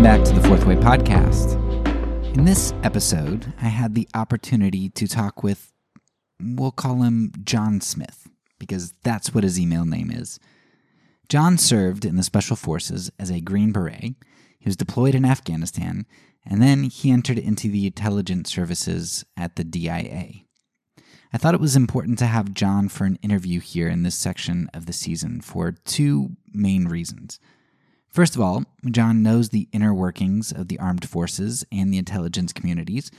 [0.00, 1.56] Welcome back to the Fourth Way Podcast.
[2.34, 5.74] In this episode, I had the opportunity to talk with,
[6.40, 8.26] we'll call him John Smith,
[8.58, 10.40] because that's what his email name is.
[11.28, 14.14] John served in the Special Forces as a Green Beret.
[14.58, 16.06] He was deployed in Afghanistan,
[16.46, 20.30] and then he entered into the intelligence services at the DIA.
[21.30, 24.70] I thought it was important to have John for an interview here in this section
[24.72, 27.38] of the season for two main reasons.
[28.10, 32.52] First of all, John knows the inner workings of the armed forces and the intelligence
[32.52, 33.10] communities,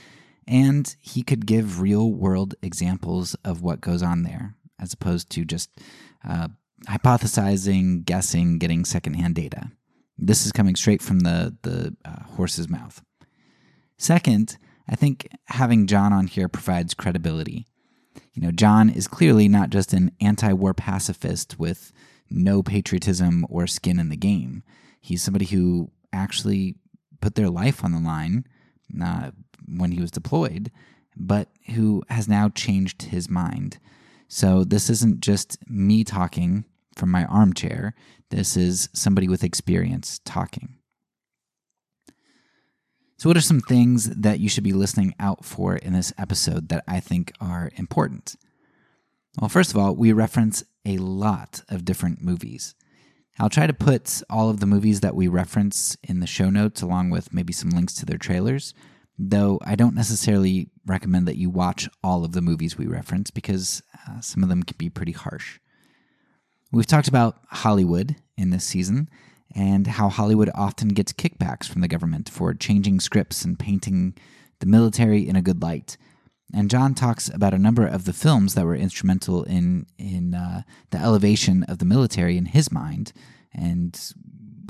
[0.46, 5.44] and he could give real world examples of what goes on there, as opposed to
[5.44, 5.70] just
[6.28, 6.48] uh,
[6.88, 9.70] hypothesizing, guessing, getting secondhand data.
[10.18, 13.02] This is coming straight from the, the uh, horse's mouth.
[13.96, 17.66] Second, I think having John on here provides credibility.
[18.34, 21.92] You know, John is clearly not just an anti war pacifist with
[22.30, 24.62] no patriotism or skin in the game.
[25.02, 26.76] He's somebody who actually
[27.20, 28.46] put their life on the line
[29.02, 29.32] uh,
[29.66, 30.70] when he was deployed,
[31.16, 33.78] but who has now changed his mind.
[34.28, 36.64] So this isn't just me talking
[36.96, 37.94] from my armchair,
[38.30, 40.76] this is somebody with experience talking.
[43.18, 46.68] So, what are some things that you should be listening out for in this episode
[46.70, 48.36] that I think are important?
[49.40, 52.74] Well, first of all, we reference a lot of different movies.
[53.38, 56.82] I'll try to put all of the movies that we reference in the show notes
[56.82, 58.74] along with maybe some links to their trailers,
[59.18, 63.82] though I don't necessarily recommend that you watch all of the movies we reference because
[64.08, 65.58] uh, some of them can be pretty harsh.
[66.70, 69.08] We've talked about Hollywood in this season
[69.54, 74.14] and how Hollywood often gets kickbacks from the government for changing scripts and painting
[74.60, 75.96] the military in a good light.
[76.52, 80.62] And John talks about a number of the films that were instrumental in in uh,
[80.90, 83.12] the elevation of the military in his mind,
[83.54, 83.98] and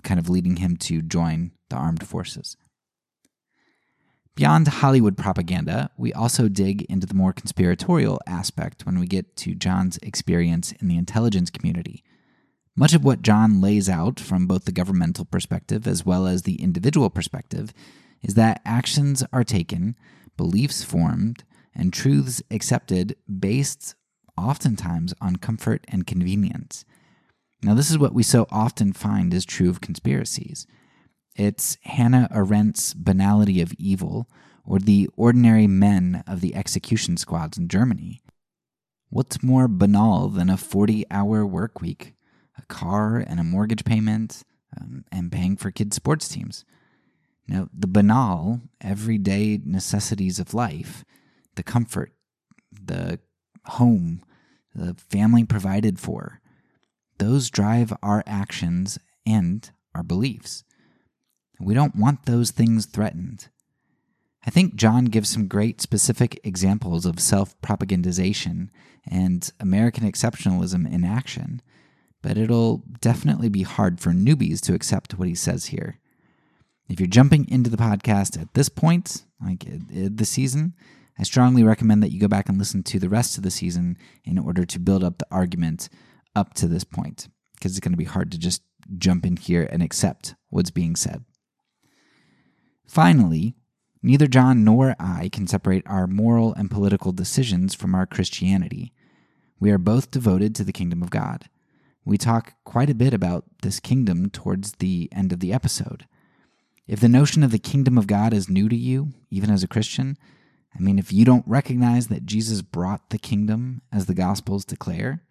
[0.02, 2.56] kind of leading him to join the armed forces.
[4.34, 9.54] Beyond Hollywood propaganda, we also dig into the more conspiratorial aspect when we get to
[9.54, 12.02] John's experience in the intelligence community.
[12.74, 16.62] Much of what John lays out from both the governmental perspective as well as the
[16.62, 17.74] individual perspective
[18.22, 19.96] is that actions are taken,
[20.38, 21.44] beliefs formed,
[21.74, 23.94] and truths accepted based
[24.36, 26.84] oftentimes on comfort and convenience.
[27.62, 30.66] Now, this is what we so often find is true of conspiracies.
[31.36, 34.28] It's Hannah Arendt's banality of evil,
[34.64, 38.22] or the ordinary men of the execution squads in Germany.
[39.08, 42.14] What's more banal than a 40 hour work week,
[42.58, 44.42] a car and a mortgage payment,
[44.78, 46.64] um, and paying for kids' sports teams?
[47.46, 51.04] Now, the banal, everyday necessities of life
[51.54, 52.12] the comfort,
[52.72, 53.18] the
[53.66, 54.22] home,
[54.74, 56.40] the family provided for,
[57.18, 60.64] those drive our actions and our beliefs.
[61.60, 63.48] We don't want those things threatened.
[64.44, 68.70] I think John gives some great specific examples of self propagandization
[69.06, 71.62] and American exceptionalism in action,
[72.22, 76.00] but it'll definitely be hard for newbies to accept what he says here.
[76.88, 80.74] If you're jumping into the podcast at this point, like uh, uh, the season,
[81.22, 83.96] I strongly recommend that you go back and listen to the rest of the season
[84.24, 85.88] in order to build up the argument
[86.34, 88.64] up to this point, because it's going to be hard to just
[88.98, 91.24] jump in here and accept what's being said.
[92.88, 93.54] Finally,
[94.02, 98.92] neither John nor I can separate our moral and political decisions from our Christianity.
[99.60, 101.48] We are both devoted to the kingdom of God.
[102.04, 106.04] We talk quite a bit about this kingdom towards the end of the episode.
[106.88, 109.68] If the notion of the kingdom of God is new to you, even as a
[109.68, 110.18] Christian,
[110.74, 115.22] I mean, if you don't recognize that Jesus brought the kingdom as the Gospels declare,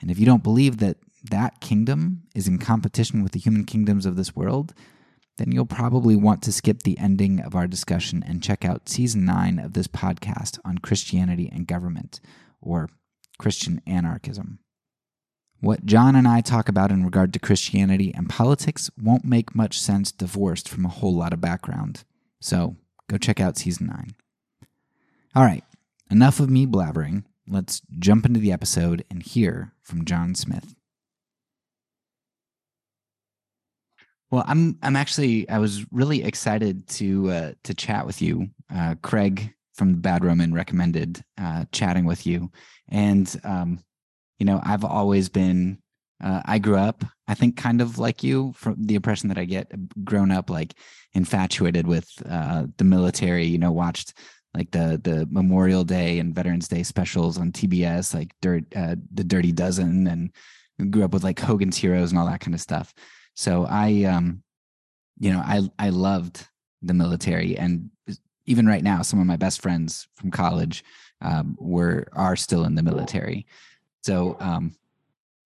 [0.00, 0.96] and if you don't believe that
[1.30, 4.72] that kingdom is in competition with the human kingdoms of this world,
[5.36, 9.24] then you'll probably want to skip the ending of our discussion and check out season
[9.24, 12.20] 9 of this podcast on Christianity and government,
[12.60, 12.88] or
[13.38, 14.58] Christian anarchism.
[15.60, 19.80] What John and I talk about in regard to Christianity and politics won't make much
[19.80, 22.04] sense divorced from a whole lot of background.
[22.40, 22.76] So
[23.08, 24.14] go check out season 9.
[25.38, 25.62] All right,
[26.10, 27.22] enough of me blabbering.
[27.46, 30.74] Let's jump into the episode and hear from John Smith.
[34.32, 38.48] Well, I'm I'm actually I was really excited to uh, to chat with you.
[38.74, 42.50] Uh, Craig from the Bad Roman recommended uh, chatting with you,
[42.88, 43.78] and um,
[44.40, 45.78] you know I've always been
[46.20, 49.44] uh, I grew up I think kind of like you from the impression that I
[49.44, 49.70] get
[50.02, 50.74] grown up like
[51.12, 53.44] infatuated with uh, the military.
[53.44, 54.14] You know, watched
[54.54, 59.24] like the the Memorial Day and Veterans Day specials on TBS, like Dirt, uh, the
[59.24, 60.32] Dirty Dozen, and
[60.90, 62.94] grew up with like Hogan's Heroes and all that kind of stuff.
[63.34, 64.42] So I um
[65.18, 66.46] you know, I I loved
[66.82, 67.90] the military, and
[68.46, 70.84] even right now, some of my best friends from college
[71.20, 73.46] um, were are still in the military.
[74.02, 74.74] So um,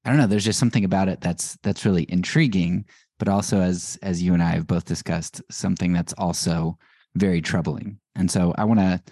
[0.04, 0.26] I don't know.
[0.26, 2.84] There's just something about it that's that's really intriguing,
[3.18, 6.78] but also as as you and I have both discussed, something that's also
[7.14, 7.98] very troubling.
[8.14, 9.02] And so I want to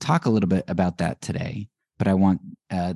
[0.00, 1.68] talk a little bit about that today.
[1.98, 2.40] But I want
[2.70, 2.94] uh,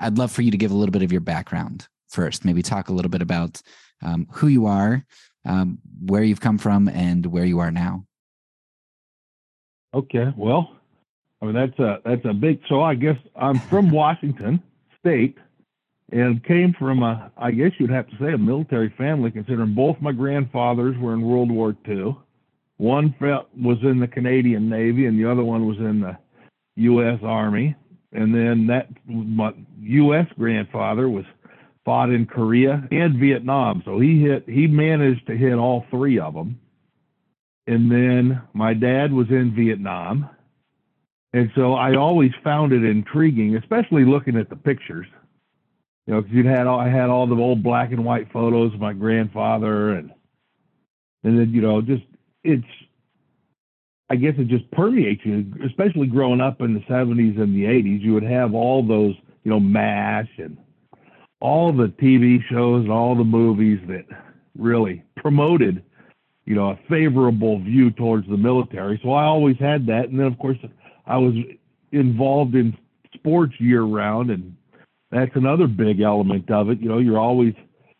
[0.00, 2.44] I'd love for you to give a little bit of your background first.
[2.44, 3.62] Maybe talk a little bit about
[4.02, 5.04] um, who you are,
[5.46, 8.04] um, where you've come from, and where you are now.
[9.94, 10.32] Okay.
[10.36, 10.76] Well,
[11.40, 12.60] I mean that's a that's a big.
[12.68, 14.62] So I guess I'm from Washington
[15.00, 15.38] State
[16.12, 20.00] and came from a, I guess you'd have to say, a military family, considering both
[20.00, 22.16] my grandfathers were in World War II.
[22.76, 26.16] One was in the Canadian Navy, and the other one was in the
[26.76, 27.20] U.S.
[27.22, 27.76] Army.
[28.12, 30.26] And then that my U.S.
[30.38, 31.24] grandfather was
[31.84, 36.34] fought in Korea and Vietnam, so he hit he managed to hit all three of
[36.34, 36.58] them.
[37.66, 40.30] And then my dad was in Vietnam,
[41.32, 45.06] and so I always found it intriguing, especially looking at the pictures
[46.06, 48.74] you know, because you'd had all, I had all the old black and white photos
[48.74, 50.10] of my grandfather, and
[51.22, 52.02] and then you know, just
[52.44, 52.66] it's,
[54.10, 58.00] I guess it just permeates you, especially growing up in the '70s and the '80s.
[58.00, 60.56] You would have all those, you know, Mash and
[61.40, 64.04] all the TV shows and all the movies that
[64.56, 65.82] really promoted,
[66.44, 69.00] you know, a favorable view towards the military.
[69.02, 70.58] So I always had that, and then of course
[71.06, 71.34] I was
[71.92, 72.76] involved in
[73.14, 74.54] sports year round and
[75.14, 76.80] that's another big element of it.
[76.80, 77.54] You know, you're always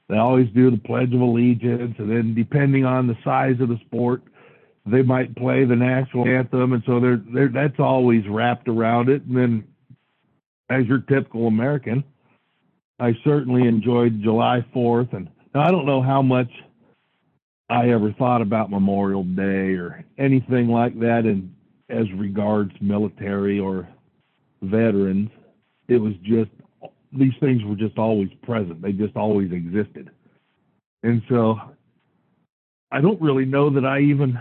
[0.08, 3.78] they always do the Pledge of Allegiance, and then depending on the size of the
[3.86, 4.22] sport,
[4.86, 9.22] they might play the national anthem, and so they're, they're that's always wrapped around it.
[9.24, 9.64] And then,
[10.70, 12.04] as your typical American,
[13.00, 16.50] I certainly enjoyed July Fourth, and now I don't know how much
[17.70, 21.54] I ever thought about Memorial Day or anything like that, and
[21.88, 23.88] as regards military or
[24.62, 25.30] veterans.
[25.88, 26.50] It was just
[27.12, 28.82] these things were just always present.
[28.82, 30.10] They just always existed.
[31.02, 31.56] And so
[32.90, 34.38] I don't really know that I even,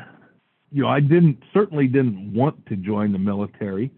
[0.73, 3.91] you know, I didn't, certainly didn't want to join the military.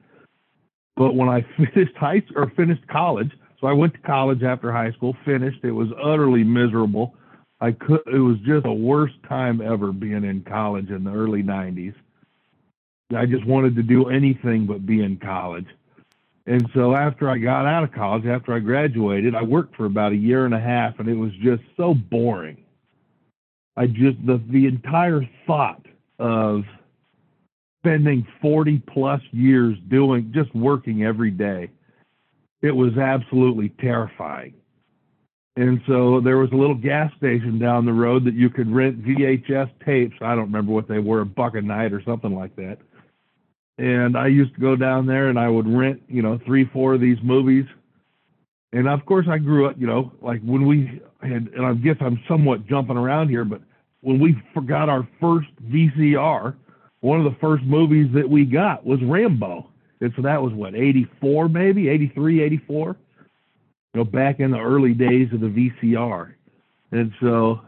[0.98, 4.92] But when I finished high or finished college, so I went to college after high
[4.92, 7.16] school, finished, it was utterly miserable.
[7.62, 11.42] I could, it was just the worst time ever being in college in the early
[11.42, 11.96] 90s.
[13.16, 15.68] I just wanted to do anything but be in college.
[16.48, 20.12] And so after I got out of college, after I graduated, I worked for about
[20.12, 22.58] a year and a half, and it was just so boring.
[23.78, 25.86] I just the the entire thought
[26.20, 26.64] of
[27.84, 31.70] spending 40 plus years doing just working every day,
[32.62, 34.54] it was absolutely terrifying.
[35.58, 39.02] And so there was a little gas station down the road that you could rent
[39.04, 40.16] VHS tapes.
[40.22, 42.80] I don't remember what they were, a buck a night or something like that
[43.78, 46.94] and I used to go down there and I would rent, you know, three, four
[46.94, 47.66] of these movies.
[48.72, 51.98] And of course, I grew up, you know, like when we had, and I guess
[52.00, 53.62] I'm somewhat jumping around here, but
[54.06, 56.56] when we forgot our first VCR,
[57.00, 59.68] one of the first movies that we got was Rambo.
[60.00, 62.88] And so that was what, 84 maybe, 83, 84?
[62.90, 62.96] You
[63.96, 66.36] know, back in the early days of the VCR.
[66.92, 67.62] And so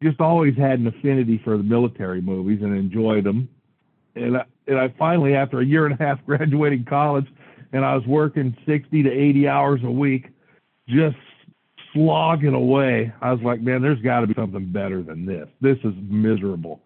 [0.00, 3.48] just always had an affinity for the military movies and enjoyed them.
[4.14, 7.26] And I, and I finally, after a year and a half graduating college,
[7.72, 10.28] and I was working 60 to 80 hours a week,
[10.88, 11.16] just
[11.94, 13.12] slogging away.
[13.22, 15.48] I was like, man, there's got to be something better than this.
[15.60, 16.80] This is miserable.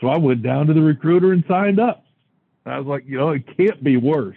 [0.00, 2.04] So I went down to the recruiter and signed up.
[2.64, 4.36] I was like, you know, it can't be worse.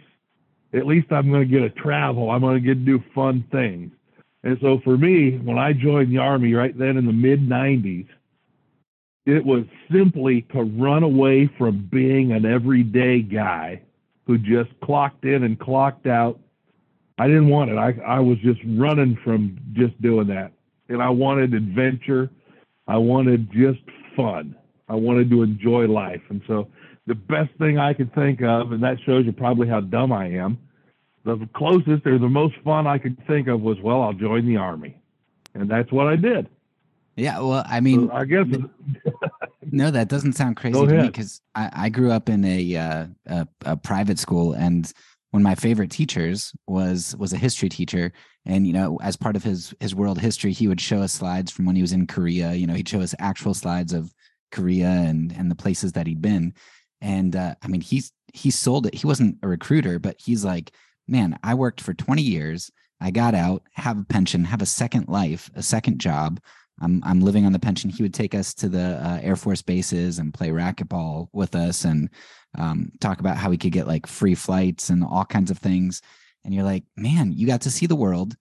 [0.74, 2.32] At least I'm going to get to travel.
[2.32, 3.92] I'm going to get to do fun things.
[4.44, 8.08] And so for me, when I joined the Army right then in the mid 90s,
[9.26, 13.82] it was simply to run away from being an everyday guy
[14.28, 16.40] who just clocked in and clocked out.
[17.18, 17.78] I didn't want it.
[17.78, 20.52] I, I was just running from just doing that.
[20.90, 22.30] And I wanted adventure.
[22.88, 23.80] I wanted just
[24.16, 24.56] fun.
[24.90, 26.22] I wanted to enjoy life.
[26.30, 26.68] And so
[27.08, 30.28] the best thing I could think of, and that shows you probably how dumb I
[30.28, 30.58] am,
[31.24, 34.58] the closest or the most fun I could think of was, well, I'll join the
[34.58, 34.96] Army.
[35.54, 36.50] And that's what I did.
[37.16, 38.46] Yeah, well, I mean, so I guess
[39.72, 43.06] no, that doesn't sound crazy to me because I, I, grew up in a, uh,
[43.26, 44.92] a, a private school, and
[45.36, 48.14] one of my favorite teachers was was a history teacher,
[48.46, 51.52] and you know, as part of his his world history, he would show us slides
[51.52, 52.54] from when he was in Korea.
[52.54, 54.14] You know, he'd show us actual slides of
[54.54, 56.54] Korea and and the places that he'd been,
[57.02, 58.96] and uh, I mean, he's he sold it.
[58.96, 60.72] He wasn't a recruiter, but he's like,
[61.06, 62.72] man, I worked for twenty years.
[63.02, 66.40] I got out, have a pension, have a second life, a second job
[66.82, 67.90] I'm I'm living on the pension.
[67.90, 71.86] He would take us to the uh, Air Force bases and play racquetball with us
[71.86, 72.10] and
[72.58, 76.02] um, talk about how we could get like free flights and all kinds of things.
[76.44, 78.36] And you're like, man, you got to see the world.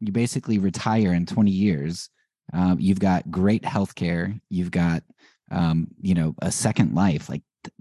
[0.00, 2.08] You basically retire in 20 years.
[2.52, 4.34] Uh, you've got great health care.
[4.48, 5.02] You've got
[5.50, 7.28] um, you know a second life.
[7.28, 7.74] Like, th-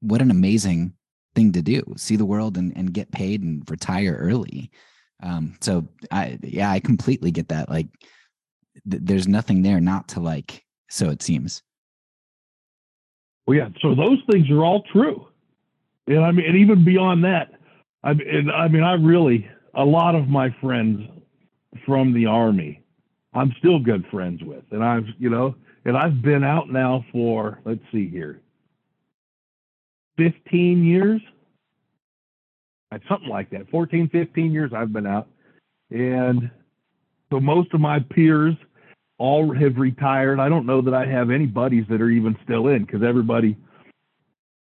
[0.00, 0.94] what an amazing
[1.34, 1.82] thing to do!
[1.96, 4.70] See the world and and get paid and retire early.
[5.22, 7.68] Um, so I yeah, I completely get that.
[7.68, 7.88] Like
[8.90, 10.64] th- there's nothing there not to like.
[10.88, 11.62] So it seems.
[13.46, 13.68] Well, yeah.
[13.80, 15.26] So those things are all true,
[16.06, 17.52] and I mean, and even beyond that,
[18.02, 21.08] I mean, I mean, I really a lot of my friends
[21.84, 22.82] from the army,
[23.32, 25.54] I'm still good friends with, and I've you know,
[25.84, 28.40] and I've been out now for let's see here,
[30.16, 31.20] 15 years,
[33.08, 35.28] something like that, 14, 15 years I've been out,
[35.90, 36.50] and
[37.30, 38.54] so most of my peers
[39.18, 40.40] all have retired.
[40.40, 43.56] I don't know that I have any buddies that are even still in because everybody,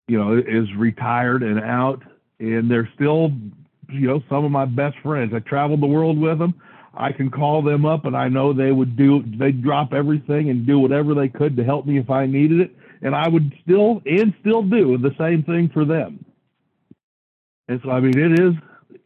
[0.07, 2.01] you know, is retired and out,
[2.39, 3.31] and they're still,
[3.89, 5.33] you know, some of my best friends.
[5.33, 6.53] I traveled the world with them.
[6.93, 9.23] I can call them up, and I know they would do.
[9.37, 12.75] They'd drop everything and do whatever they could to help me if I needed it,
[13.01, 16.25] and I would still and still do the same thing for them.
[17.67, 18.53] And so, I mean, it is,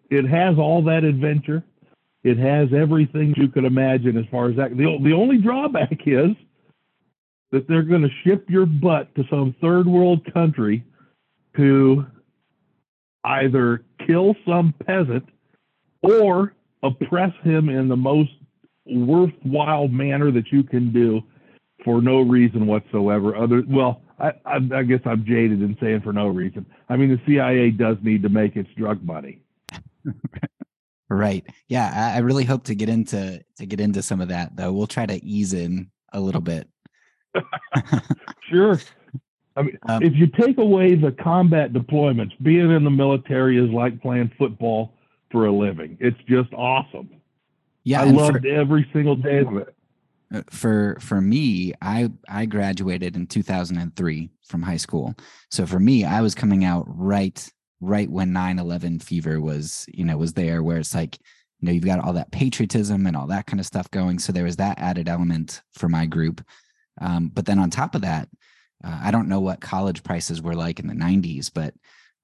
[0.09, 1.63] it has all that adventure
[2.23, 4.77] it has everything you could imagine as far as that.
[4.77, 6.31] The, the only drawback is
[7.51, 10.83] that they're going to ship your butt to some third world country
[11.57, 12.05] to
[13.25, 15.23] either kill some peasant
[16.01, 18.31] or oppress him in the most
[18.85, 21.21] worthwhile manner that you can do
[21.85, 23.35] for no reason whatsoever.
[23.35, 26.65] Other well, I, I, I guess I'm jaded in saying for no reason.
[26.89, 29.39] I mean, the CIA does need to make its drug money.
[31.13, 31.45] Right.
[31.67, 34.73] Yeah, I, I really hope to get into to get into some of that though.
[34.73, 36.67] We'll try to ease in a little bit.
[38.49, 38.79] sure.
[39.55, 43.69] I mean, um, if you take away the combat deployments, being in the military is
[43.69, 44.93] like playing football
[45.31, 45.97] for a living.
[45.99, 47.09] It's just awesome.
[47.83, 49.75] Yeah, I loved for, every single day of it.
[50.33, 55.13] Uh, for for me, I I graduated in 2003 from high school.
[55.51, 57.51] So for me, I was coming out right
[57.83, 61.17] right when 9-11 fever was you know was there where it's like
[61.59, 64.19] you know you've got all that patriotism and all that kind of stuff going.
[64.19, 66.43] So there was that added element for my group.
[67.01, 68.29] Um, but then on top of that
[68.83, 71.73] uh, i don't know what college prices were like in the 90s but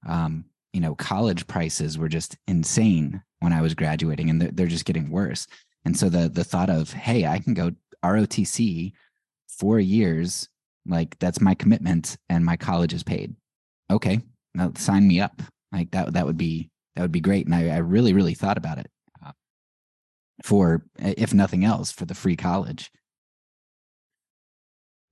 [0.08, 4.68] um, you know college prices were just insane when i was graduating and they're, they're
[4.68, 5.48] just getting worse.
[5.86, 7.72] And so the the thought of hey i can go
[8.04, 8.94] rotc
[9.48, 10.48] four years
[10.86, 13.36] like that's my commitment and my college is paid.
[13.92, 14.22] Okay
[14.54, 15.42] now sign me up.
[15.72, 17.46] Like that that would be that would be great.
[17.46, 18.88] And I, I really really thought about it
[19.26, 19.32] uh,
[20.44, 22.92] for if nothing else for the free college.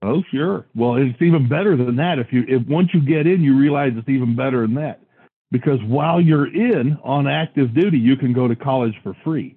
[0.04, 0.68] Oh sure.
[0.76, 2.20] Well, it's even better than that.
[2.20, 5.02] If you if once you get in, you realize it's even better than that.
[5.50, 9.56] Because while you're in on active duty, you can go to college for free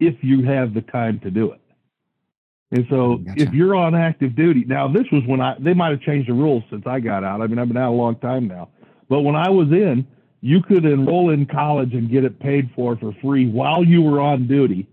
[0.00, 1.60] if you have the time to do it.
[2.70, 3.42] And so gotcha.
[3.42, 6.34] if you're on active duty, now this was when I they might have changed the
[6.34, 7.40] rules since I got out.
[7.40, 8.68] I mean, I've been out a long time now.
[9.08, 10.06] But when I was in,
[10.40, 14.20] you could enroll in college and get it paid for for free while you were
[14.20, 14.86] on duty.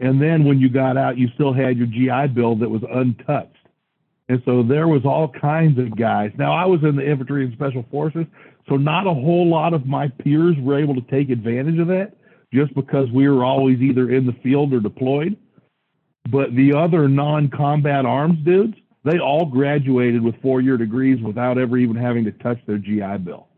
[0.00, 3.56] And then when you got out, you still had your GI Bill that was untouched.
[4.28, 6.32] And so there was all kinds of guys.
[6.36, 8.26] Now I was in the infantry and special forces,
[8.68, 12.16] so not a whole lot of my peers were able to take advantage of that
[12.52, 15.36] just because we were always either in the field or deployed.
[16.30, 21.96] But the other non-combat arms dudes, they all graduated with four-year degrees without ever even
[21.96, 23.48] having to touch their GI Bill.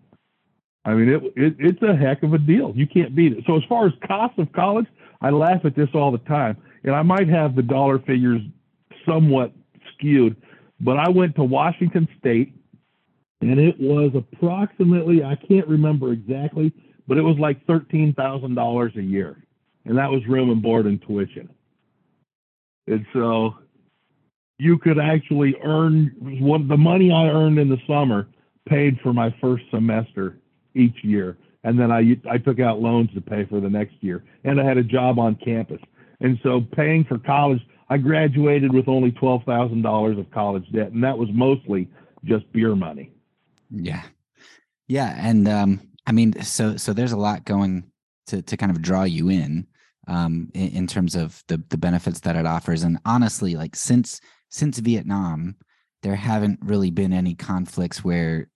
[0.84, 2.72] I mean, it, it, it's a heck of a deal.
[2.74, 3.44] You can't beat it.
[3.46, 4.86] So as far as cost of college,
[5.20, 8.42] I laugh at this all the time, and I might have the dollar figures
[9.06, 9.52] somewhat
[9.94, 10.36] skewed,
[10.80, 12.54] but I went to Washington State,
[13.40, 16.72] and it was approximately I can't remember exactly,
[17.06, 19.42] but it was like thirteen thousand dollars a year,
[19.84, 21.48] and that was room and board and tuition.
[22.86, 23.54] And so
[24.58, 28.28] you could actually earn what the money I earned in the summer
[28.68, 30.38] paid for my first semester
[30.74, 31.36] each year.
[31.64, 34.24] And then I, I took out loans to pay for the next year.
[34.44, 35.80] And I had a job on campus.
[36.20, 40.92] And so paying for college, I graduated with only $12,000 of college debt.
[40.92, 41.88] And that was mostly
[42.24, 43.10] just beer money.
[43.70, 44.02] Yeah.
[44.88, 45.14] Yeah.
[45.16, 47.84] And, um, I mean, so, so there's a lot going
[48.26, 49.66] to, to kind of draw you in,
[50.06, 52.82] um, in, in terms of the, the benefits that it offers.
[52.82, 54.20] And honestly, like since,
[54.54, 55.56] since Vietnam,
[56.04, 58.48] there haven't really been any conflicts where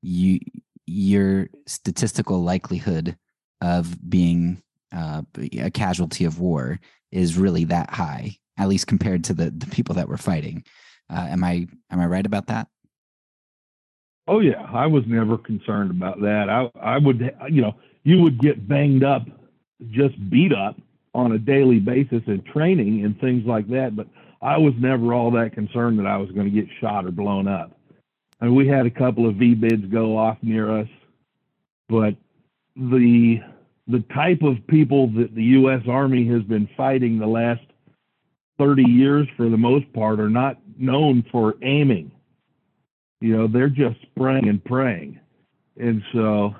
[0.00, 0.38] you
[0.86, 3.16] your statistical likelihood
[3.60, 4.62] of being
[4.94, 5.22] uh,
[5.58, 6.78] a casualty of war
[7.10, 8.36] is really that high.
[8.58, 10.62] at least compared to the the people that were fighting.
[11.12, 12.68] Uh, am I am I right about that?
[14.28, 16.48] Oh yeah, I was never concerned about that.
[16.48, 17.18] I I would
[17.50, 19.26] you know you would get banged up,
[19.90, 20.76] just beat up
[21.12, 24.06] on a daily basis in training and things like that, but
[24.42, 27.46] I was never all that concerned that I was going to get shot or blown
[27.46, 27.72] up.
[28.40, 30.88] I mean, we had a couple of VBIEDs go off near us,
[31.88, 32.14] but
[32.76, 33.40] the
[33.86, 35.82] the type of people that the U.S.
[35.88, 37.62] Army has been fighting the last
[38.58, 42.12] 30 years, for the most part, are not known for aiming.
[43.20, 45.18] You know, they're just spraying and praying,
[45.76, 46.54] and so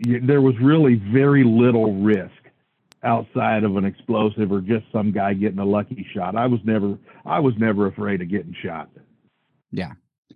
[0.00, 2.32] there was really very little risk
[3.04, 6.36] outside of an explosive or just some guy getting a lucky shot.
[6.36, 8.88] I was never I was never afraid of getting shot.
[9.70, 9.92] Yeah.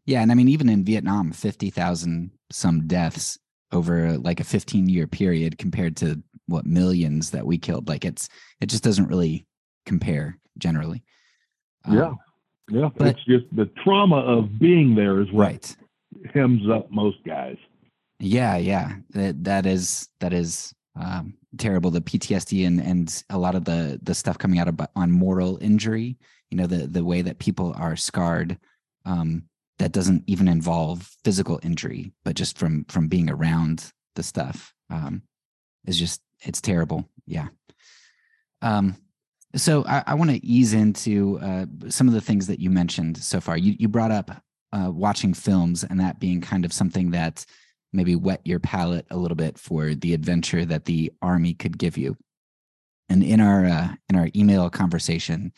[0.06, 3.38] Yeah, and I mean even in Vietnam 50,000 some deaths
[3.72, 8.28] over like a 15 year period compared to what millions that we killed like it's
[8.60, 9.46] it just doesn't really
[9.86, 11.02] compare generally.
[11.84, 12.12] Um, yeah.
[12.70, 15.76] Yeah, but, it's just the trauma of being there is what right.
[16.34, 17.56] hems up most guys.
[18.18, 18.96] Yeah, yeah.
[19.10, 21.90] That that is that is um, terrible.
[21.90, 25.58] The PTSD and and a lot of the the stuff coming out of on moral
[25.60, 26.16] injury.
[26.50, 28.58] You know, the the way that people are scarred.
[29.04, 29.44] Um,
[29.78, 35.22] that doesn't even involve physical injury, but just from from being around the stuff um,
[35.86, 37.08] is just it's terrible.
[37.26, 37.48] Yeah.
[38.60, 38.96] Um,
[39.56, 43.18] so I, I want to ease into uh, some of the things that you mentioned
[43.18, 43.56] so far.
[43.56, 47.46] You you brought up uh, watching films and that being kind of something that
[47.92, 51.96] maybe wet your palate a little bit for the adventure that the army could give
[51.96, 52.16] you.
[53.08, 55.52] And in our uh, in our email conversation,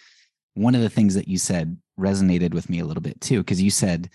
[0.55, 3.61] one of the things that you said resonated with me a little bit too, because
[3.61, 4.09] you said,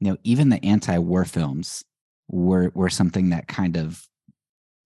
[0.00, 1.84] you know, even the anti-war films
[2.28, 4.06] were were something that kind of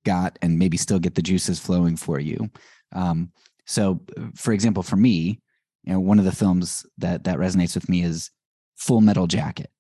[0.07, 2.51] got and maybe still get the juices flowing for you.
[2.93, 3.33] Um,
[3.67, 4.01] so,
[4.35, 5.41] for example, for me,
[5.85, 8.31] you know, one of the films that that resonates with me is
[8.77, 9.71] Full Metal Jacket.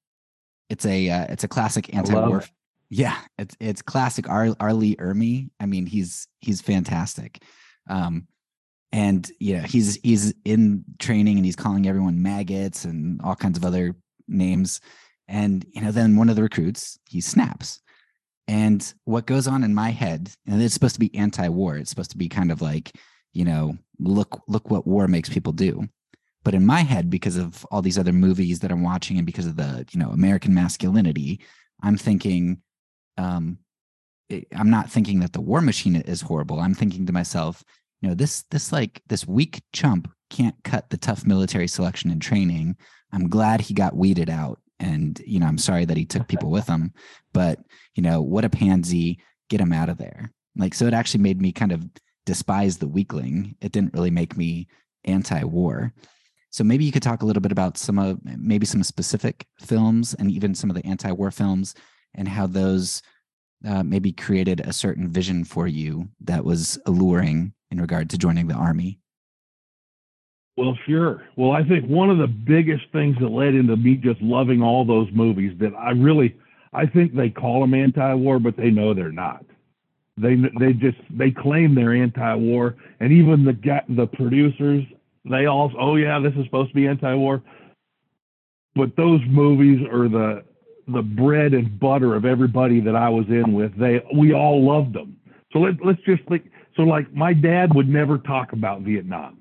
[0.68, 2.44] It's a uh, it's a classic anti-war
[2.90, 4.54] yeah, it's it's classic R.
[4.58, 4.74] R.
[4.74, 5.48] Lee Ermey.
[5.60, 7.42] I mean, he's he's fantastic.
[7.88, 8.26] Um,
[8.92, 13.64] and yeah, he's he's in training and he's calling everyone maggots and all kinds of
[13.64, 13.94] other
[14.26, 14.80] names.
[15.28, 17.80] And you know, then one of the recruits he snaps.
[18.48, 21.76] And what goes on in my head, and it's supposed to be anti-war.
[21.76, 22.90] It's supposed to be kind of like,
[23.32, 25.88] you know, look look what war makes people do.
[26.42, 29.46] But in my head, because of all these other movies that I'm watching, and because
[29.46, 31.38] of the you know American masculinity,
[31.84, 32.60] I'm thinking
[33.16, 33.58] um,
[34.28, 36.60] it, I'm not thinking that the war machine is horrible.
[36.60, 37.64] I'm thinking to myself,
[38.00, 42.22] you know, this this like this weak chump can't cut the tough military selection and
[42.22, 42.76] training.
[43.12, 46.50] I'm glad he got weeded out, and you know, I'm sorry that he took people
[46.50, 46.92] with him,
[47.32, 47.58] but
[47.94, 49.18] you know, what a pansy!
[49.48, 50.32] Get him out of there.
[50.56, 51.84] Like, so it actually made me kind of
[52.24, 53.56] despise the weakling.
[53.60, 54.68] It didn't really make me
[55.04, 55.92] anti-war.
[56.50, 60.14] So maybe you could talk a little bit about some of maybe some specific films
[60.14, 61.74] and even some of the anti-war films
[62.14, 63.02] and how those
[63.66, 68.48] uh, maybe created a certain vision for you that was alluring in regard to joining
[68.48, 68.98] the army?
[70.56, 71.22] Well, sure.
[71.36, 74.84] Well, I think one of the biggest things that led into me just loving all
[74.84, 76.36] those movies that I really,
[76.72, 79.44] I think they call them anti-war, but they know they're not.
[80.18, 84.84] They they just they claim they're anti-war, and even the the producers
[85.24, 87.42] they all oh yeah this is supposed to be anti-war,
[88.74, 90.44] but those movies are the
[90.92, 93.76] the bread and butter of everybody that I was in with.
[93.78, 95.16] They we all loved them.
[95.52, 96.50] So let, let's just think.
[96.76, 99.38] So like my dad would never talk about Vietnam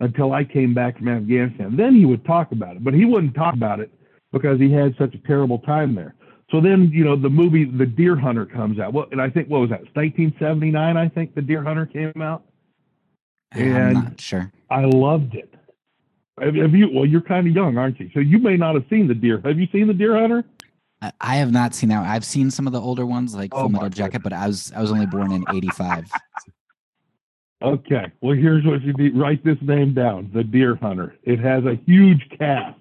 [0.00, 1.76] until I came back from Afghanistan.
[1.76, 3.90] Then he would talk about it, but he wouldn't talk about it
[4.32, 6.14] because he had such a terrible time there.
[6.50, 8.92] So then, you know, the movie The Deer Hunter comes out.
[8.92, 9.80] Well, and I think what was that?
[9.80, 12.44] It's 1979, I think The Deer Hunter came out.
[13.52, 14.52] And I'm not sure.
[14.70, 15.52] I loved it.
[16.40, 16.90] Have, have you?
[16.92, 18.10] Well, you're kind of young, aren't you?
[18.12, 19.40] So you may not have seen the deer.
[19.44, 20.44] Have you seen the Deer Hunter?
[21.20, 22.06] I have not seen that.
[22.06, 24.72] I've seen some of the older ones, like oh Full Metal Jacket, but I was
[24.74, 26.10] I was only born in '85.
[27.62, 28.12] Okay.
[28.20, 29.16] Well, here's what you need.
[29.16, 30.30] Write this name down.
[30.34, 31.14] The Deer Hunter.
[31.22, 32.78] It has a huge cast.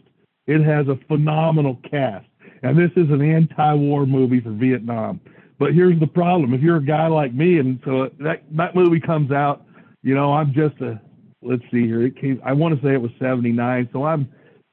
[0.47, 2.27] It has a phenomenal cast,
[2.61, 5.19] and this is an anti-war movie for Vietnam.
[5.59, 8.99] But here's the problem: if you're a guy like me, and so that that movie
[8.99, 9.65] comes out,
[10.03, 11.01] you know, I'm just a
[11.45, 12.01] let's see here.
[12.01, 12.41] It came.
[12.43, 14.27] I want to say it was '79, so I'm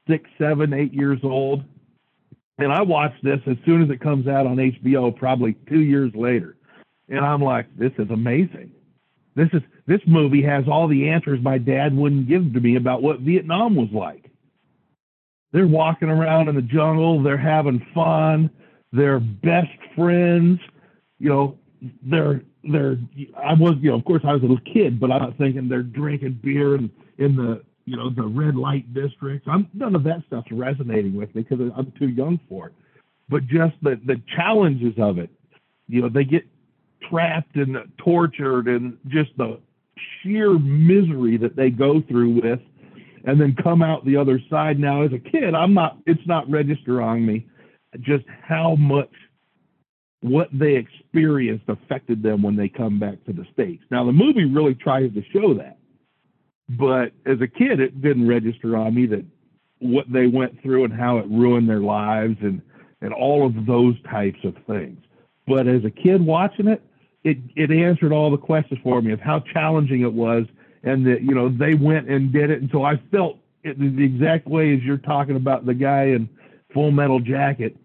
[0.07, 1.63] six, seven, eight years old,
[2.57, 6.11] and I watched this as soon as it comes out on HBO, probably two years
[6.15, 6.57] later,
[7.09, 8.71] and I'm like, this is amazing.
[9.35, 13.01] This is this movie has all the answers my dad wouldn't give to me about
[13.01, 14.29] what Vietnam was like.
[15.51, 17.21] They're walking around in the jungle.
[17.21, 18.49] They're having fun.
[18.91, 20.59] They're best friends.
[21.19, 21.57] You know,
[22.03, 22.97] they're they're
[23.37, 25.67] I was you know of course I was a little kid, but I'm not thinking
[25.67, 29.47] they're drinking beer in, in the you know, the red light districts.
[29.49, 32.73] I'm none of that stuff's resonating with me because I'm too young for it.
[33.29, 35.29] But just the the challenges of it,
[35.87, 36.43] you know, they get
[37.09, 39.59] trapped and tortured and just the
[40.21, 42.59] sheer misery that they go through with
[43.25, 46.49] and then come out the other side now as a kid i'm not it's not
[46.49, 47.45] registering me
[47.99, 49.11] just how much
[50.21, 50.75] what they
[51.13, 53.83] experienced affected them when they come back to the states.
[53.91, 55.77] Now the movie really tries to show that
[56.69, 59.25] but as a kid it didn't register on me that
[59.79, 62.61] what they went through and how it ruined their lives and
[63.01, 64.97] and all of those types of things.
[65.45, 66.81] But as a kid watching it
[67.23, 70.45] it it answered all the questions for me of how challenging it was,
[70.83, 74.03] and that you know they went and did it, and so I felt it the
[74.03, 76.29] exact way as you're talking about the guy in
[76.73, 77.77] Full Metal Jacket.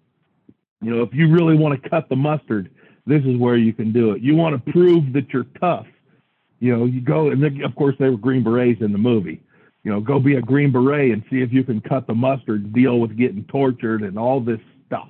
[0.81, 2.71] You know, if you really want to cut the mustard,
[3.09, 4.23] this is where you can do it.
[4.23, 5.87] You want to prove that you're tough.
[6.61, 9.41] You know, you go and then, of course they were Green Berets in the movie.
[9.85, 12.73] You know, go be a Green Beret and see if you can cut the mustard,
[12.73, 15.09] deal with getting tortured and all this stuff.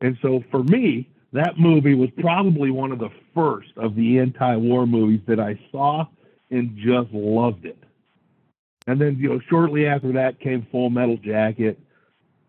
[0.00, 4.86] And so for me, that movie was probably one of the first of the anti-war
[4.86, 6.06] movies that I saw
[6.50, 7.78] and just loved it.
[8.86, 11.78] And then, you know, shortly after that came Full Metal Jacket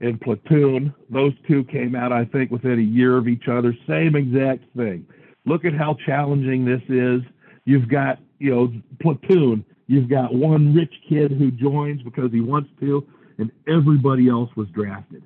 [0.02, 0.94] and Platoon.
[1.10, 3.76] Those two came out, I think, within a year of each other.
[3.88, 5.06] Same exact thing.
[5.46, 7.22] Look at how challenging this is.
[7.66, 9.66] You've got, you know, Platoon.
[9.88, 13.06] You've got one rich kid who joins because he wants to,
[13.38, 15.24] and everybody else was drafted.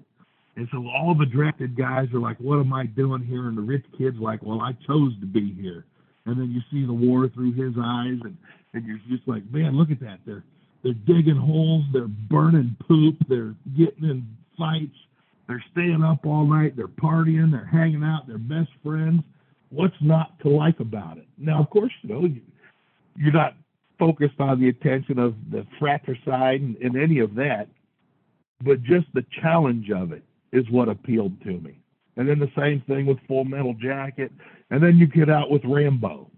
[0.55, 3.47] And so all the drafted guys are like, what am I doing here?
[3.47, 5.85] And the rich kid's like, well, I chose to be here.
[6.25, 8.37] And then you see the war through his eyes, and,
[8.73, 10.19] and you're just like, man, look at that.
[10.25, 10.43] They're
[10.83, 14.95] they're digging holes, they're burning poop, they're getting in fights,
[15.47, 19.23] they're staying up all night, they're partying, they're hanging out, they're best friends.
[19.69, 21.25] What's not to like about it?
[21.37, 22.27] Now, of course, you know,
[23.15, 23.55] you're not
[23.97, 27.67] focused on the attention of the fratricide and, and any of that,
[28.63, 31.79] but just the challenge of it is what appealed to me.
[32.19, 34.31] And then the same thing with Full Metal Jacket.
[34.71, 36.29] And then you get out with Rambo.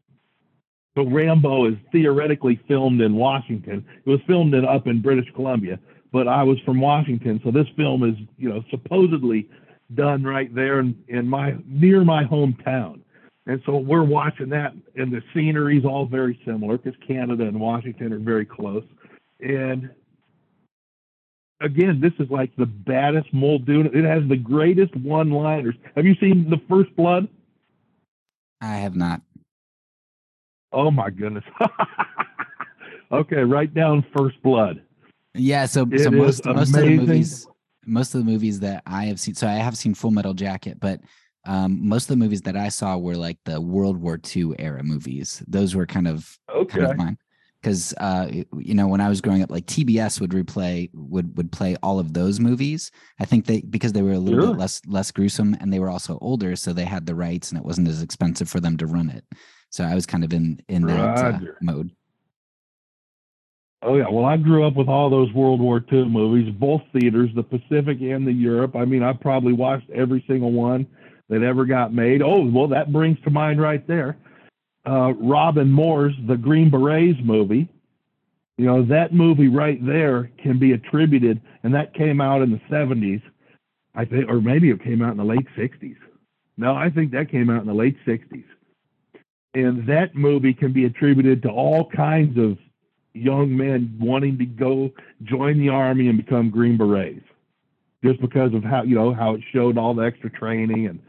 [0.95, 3.85] So Rambo is theoretically filmed in Washington.
[4.05, 5.79] It was filmed in, up in British Columbia,
[6.11, 9.47] but I was from Washington, so this film is, you know, supposedly
[9.95, 13.01] done right there in, in my near my hometown.
[13.47, 17.59] And so we're watching that, and the scenery is all very similar because Canada and
[17.59, 18.83] Washington are very close.
[19.39, 19.89] And
[21.59, 23.87] again, this is like the baddest Muldoon.
[23.87, 25.75] It has the greatest one-liners.
[25.95, 27.27] Have you seen The First Blood?
[28.61, 29.21] I have not.
[30.71, 31.43] Oh my goodness.
[33.11, 34.81] okay, write down First Blood.
[35.33, 37.47] Yeah, so, so most most of the movies
[37.85, 40.79] most of the movies that I have seen so I have seen Full Metal Jacket,
[40.79, 40.99] but
[41.45, 44.83] um, most of the movies that I saw were like the World War II era
[44.83, 45.43] movies.
[45.47, 46.79] Those were kind of okay.
[46.79, 47.17] kind of mine
[47.61, 51.51] because uh, you know when I was growing up, like TBS would replay would would
[51.51, 52.91] play all of those movies.
[53.19, 54.51] I think they because they were a little sure.
[54.51, 57.59] bit less less gruesome and they were also older, so they had the rights and
[57.59, 59.25] it wasn't as expensive for them to run it.
[59.69, 61.91] So I was kind of in in that uh, mode.
[63.83, 67.29] Oh yeah, well I grew up with all those World War II movies, both theaters,
[67.35, 68.75] the Pacific and the Europe.
[68.75, 70.85] I mean, I probably watched every single one
[71.29, 72.21] that ever got made.
[72.21, 74.17] Oh well, that brings to mind right there
[74.85, 77.67] uh, Robin Moore's The Green Berets movie.
[78.57, 82.61] You know, that movie right there can be attributed, and that came out in the
[82.69, 83.21] 70s,
[83.95, 85.95] I think, or maybe it came out in the late 60s.
[86.57, 88.45] No, I think that came out in the late 60s.
[89.53, 92.57] And that movie can be attributed to all kinds of
[93.13, 94.91] young men wanting to go
[95.23, 97.25] join the army and become Green Berets
[98.03, 100.99] just because of how, you know, how it showed all the extra training and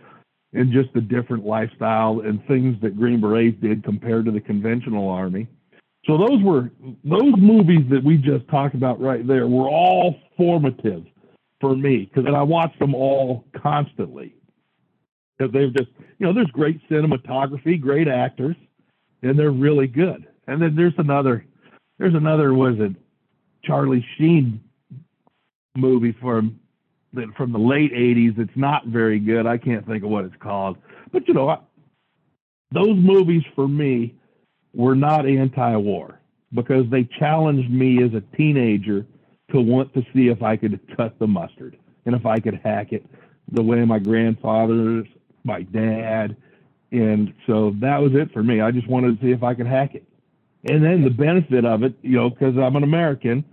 [0.55, 5.09] and just the different lifestyle and things that Green Berets did compared to the conventional
[5.09, 5.49] army.
[6.07, 6.71] So those were
[7.05, 11.05] those movies that we just talked about right there were all formative
[11.61, 14.35] for me because I watched them all constantly
[15.39, 18.57] because they're just you know there's great cinematography, great actors,
[19.23, 20.27] and they're really good.
[20.49, 21.47] And then there's another
[22.03, 22.97] there's another was it
[23.63, 24.61] Charlie Sheen
[25.77, 26.59] movie from
[27.13, 29.47] that from the late 80s it's not very good.
[29.47, 30.79] I can't think of what it's called.
[31.13, 31.59] But, you know, I,
[32.73, 34.17] those movies for me
[34.75, 36.19] were not anti war
[36.53, 39.07] because they challenged me as a teenager
[39.53, 42.93] to want to see if I could cut the mustard and if I could hack
[42.93, 43.07] it
[43.53, 45.07] the way my grandfathers,
[45.45, 46.37] my dad,
[46.91, 48.61] and so that was it for me.
[48.61, 50.05] I just wanted to see if I could hack it.
[50.69, 53.45] And then the benefit of it, you know, because I'm an American,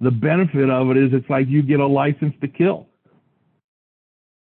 [0.00, 2.88] the benefit of it is it's like you get a license to kill.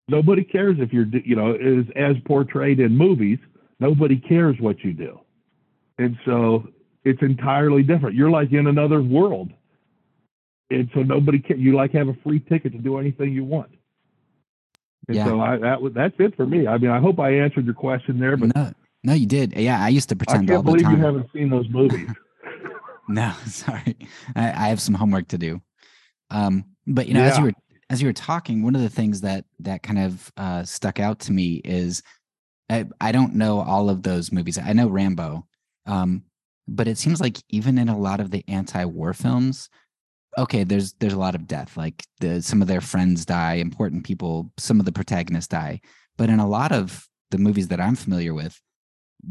[0.10, 3.40] Nobody cares if you're, you know, is as portrayed in movies.
[3.80, 5.20] Nobody cares what you do,
[5.98, 6.68] and so
[7.04, 8.16] it's entirely different.
[8.16, 9.52] You're like in another world.
[10.70, 11.60] and so nobody can.
[11.60, 13.72] You like have a free ticket to do anything you want.
[15.08, 15.26] And Yeah.
[15.26, 16.68] so I, that that's it for me.
[16.68, 18.72] I mean, I hope I answered your question there, but no,
[19.04, 19.54] no, you did.
[19.56, 20.98] Yeah, I used to pretend all can't the believe time.
[20.98, 22.10] you haven't seen those movies.
[23.12, 23.98] No, sorry.
[24.36, 25.62] I, I have some homework to do.
[26.30, 27.54] Um, but you know, as you were
[27.90, 31.20] as you were talking, one of the things that that kind of uh, stuck out
[31.22, 32.02] to me is
[32.70, 34.58] I, I don't know all of those movies.
[34.58, 35.46] I know Rambo,
[35.86, 36.24] um,
[36.68, 39.70] but it seems like even in a lot of the anti-war films,
[40.38, 41.76] okay, there's there's a lot of death.
[41.76, 45.82] Like the some of their friends die, important people, some of the protagonists die.
[46.18, 48.60] But in a lot of the movies that I'm familiar with,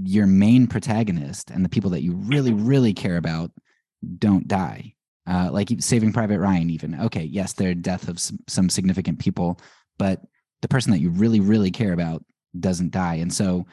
[0.03, 3.51] your main protagonist and the people that you really, really care about
[4.19, 4.95] don't die.
[5.27, 9.19] Uh, like Saving Private Ryan, even okay, yes, there are death of some, some significant
[9.19, 9.61] people,
[9.99, 10.23] but
[10.63, 12.25] the person that you really, really care about
[12.59, 13.17] doesn't die.
[13.17, 13.67] And so,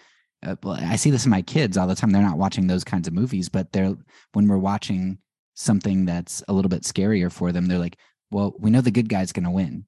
[0.45, 2.11] uh, I see this in my kids all the time.
[2.11, 3.95] They're not watching those kinds of movies, but they're
[4.33, 5.17] when we're watching
[5.55, 7.97] something that's a little bit scarier for them, they're like,
[8.29, 9.85] "Well, we know the good guy's going to win."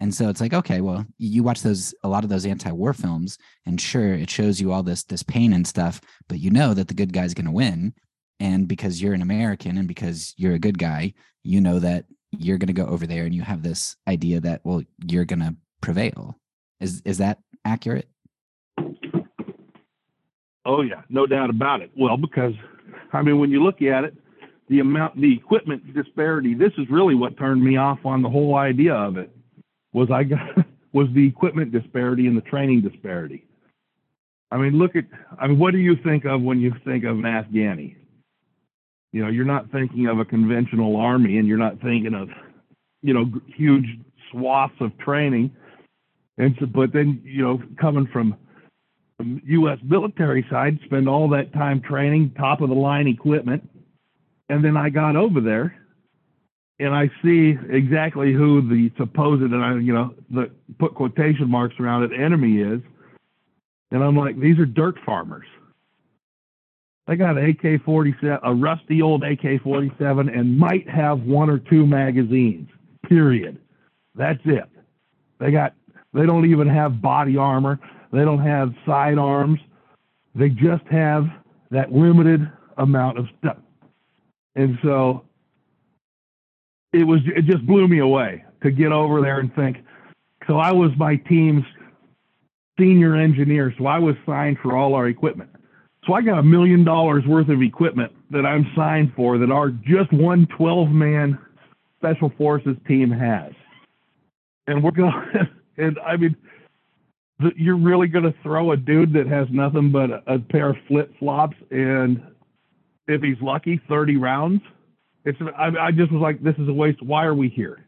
[0.00, 3.38] And so it's like, okay, well, you watch those a lot of those anti-war films,
[3.66, 6.88] and sure, it shows you all this this pain and stuff, but you know that
[6.88, 7.94] the good guy's going to win,
[8.40, 12.58] and because you're an American and because you're a good guy, you know that you're
[12.58, 15.54] going to go over there and you have this idea that well, you're going to
[15.80, 16.38] prevail.
[16.80, 18.08] Is is that accurate?
[20.64, 21.90] Oh yeah, no doubt about it.
[21.96, 22.54] Well, because
[23.12, 24.16] I mean, when you look at it,
[24.68, 26.54] the amount, the equipment disparity.
[26.54, 29.30] This is really what turned me off on the whole idea of it.
[29.92, 30.40] Was I got
[30.92, 33.44] was the equipment disparity and the training disparity.
[34.50, 35.04] I mean, look at.
[35.38, 37.96] I mean, what do you think of when you think of an Afghani?
[39.12, 42.28] You know, you're not thinking of a conventional army, and you're not thinking of,
[43.02, 43.86] you know, huge
[44.30, 45.50] swaths of training.
[46.38, 48.36] And so, but then, you know, coming from
[49.18, 49.78] the U.S.
[49.84, 53.68] military side, spend all that time training top of the line equipment,
[54.48, 55.74] and then I got over there,
[56.78, 61.74] and I see exactly who the supposed and I, you know, the put quotation marks
[61.78, 62.80] around it enemy is,
[63.90, 65.46] and I'm like, these are dirt farmers.
[67.06, 72.68] They got an AK-47, a rusty old AK-47, and might have one or two magazines.
[73.08, 73.58] Period.
[74.14, 74.64] That's it.
[75.40, 75.74] They got.
[76.14, 77.80] They don't even have body armor.
[78.12, 79.58] They don't have sidearms.
[80.34, 81.24] They just have
[81.70, 83.56] that limited amount of stuff.
[84.54, 85.24] And so
[86.92, 89.78] it was it just blew me away to get over there and think.
[90.46, 91.64] So I was my team's
[92.78, 95.50] senior engineer, so I was signed for all our equipment.
[96.06, 99.70] So I got a million dollars worth of equipment that I'm signed for that our
[99.70, 101.38] just one 12 man
[101.98, 103.52] special forces team has.
[104.66, 105.12] And we're going
[105.76, 106.36] and I mean
[107.56, 110.76] you're really going to throw a dude that has nothing but a, a pair of
[110.86, 112.22] flip flops and
[113.08, 114.62] if he's lucky 30 rounds
[115.24, 117.02] it's I, I just was like this is a waste.
[117.02, 117.86] Why are we here?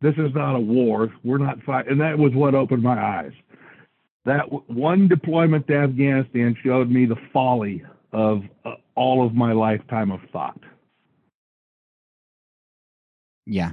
[0.00, 1.12] This is not a war.
[1.22, 3.32] We're not fighting and that was what opened my eyes.
[4.24, 10.10] That one deployment to afghanistan showed me the folly of uh, all of my lifetime
[10.10, 10.60] of thought.
[13.46, 13.72] Yeah.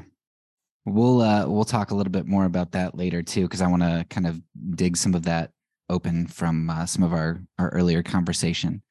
[0.86, 3.84] We'll uh we'll talk a little bit more about that later too because I want
[3.84, 4.42] to kind of
[4.76, 5.52] dig some of that
[5.90, 8.82] open from uh, some of our our earlier conversation.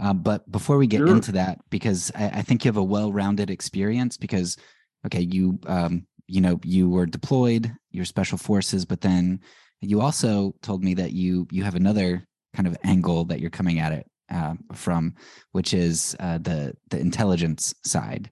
[0.00, 1.08] Uh, but before we get Sure.
[1.08, 4.56] into that, because I, I think you have a well-rounded experience, because
[5.06, 9.40] okay, you um you know you were deployed, your special forces, but then
[9.80, 13.78] you also told me that you you have another kind of angle that you're coming
[13.78, 15.14] at it uh, from,
[15.52, 18.30] which is uh, the the intelligence side.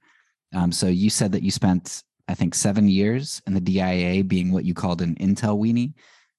[0.55, 4.53] Um, so you said that you spent, I think, seven years in the DIA, being
[4.53, 5.93] what you called an intel weenie.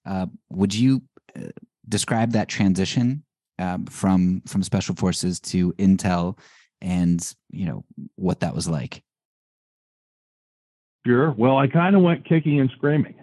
[0.06, 1.02] Uh, would you
[1.36, 1.50] uh,
[1.90, 3.24] describe that transition
[3.60, 6.38] um, from from special forces to intel,
[6.82, 7.84] and you know
[8.16, 9.04] what that was like?
[11.06, 11.32] Sure.
[11.32, 13.16] Well, I kind of went kicking and screaming.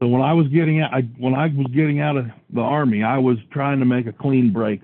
[0.00, 3.02] So when I was getting out, I, when I was getting out of the army,
[3.02, 4.80] I was trying to make a clean break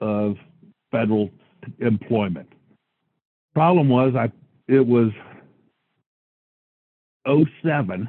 [0.00, 0.36] of
[0.90, 1.30] federal
[1.78, 2.52] employment.
[3.54, 4.30] Problem was, I
[4.68, 5.10] it was
[7.26, 8.08] 07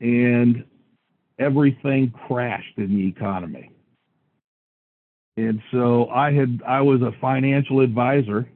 [0.00, 0.64] and
[1.38, 3.70] everything crashed in the economy.
[5.40, 8.46] And so I had I was a financial advisor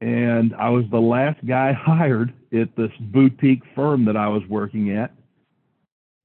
[0.00, 4.96] and I was the last guy hired at this boutique firm that I was working
[4.96, 5.12] at.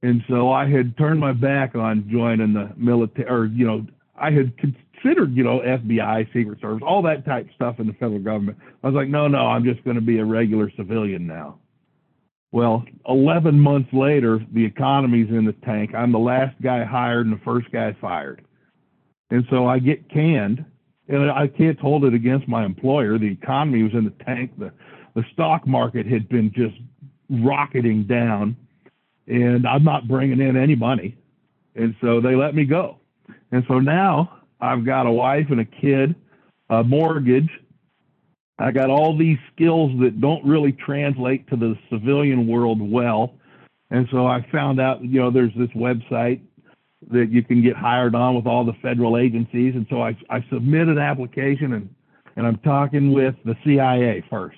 [0.02, 3.86] And so I had turned my back on joining the military, or, you know,
[4.18, 8.20] I had considered, you know, FBI, Secret Service, all that type stuff in the federal
[8.20, 8.58] government.
[8.82, 11.60] I was like, no, no, I'm just going to be a regular civilian now.
[12.54, 15.94] Well, 11 months later, the economy's in the tank.
[15.94, 18.46] I'm the last guy hired and the first guy fired.
[19.32, 20.66] And so I get canned
[21.08, 23.18] and I can't hold it against my employer.
[23.18, 24.52] The economy was in the tank.
[24.58, 24.72] The
[25.16, 26.76] the stock market had been just
[27.30, 28.56] rocketing down,
[29.28, 31.18] and I'm not bringing in any money,
[31.76, 33.00] and so they let me go.
[33.52, 36.16] And so now I've got a wife and a kid,
[36.70, 37.50] a mortgage.
[38.60, 43.36] I got all these skills that don't really translate to the civilian world well.
[43.92, 46.42] And so I found out, you know, there's this website
[47.12, 49.76] that you can get hired on with all the federal agencies.
[49.76, 51.90] And so I, I submitted an application and,
[52.36, 54.58] and I'm talking with the CIA first.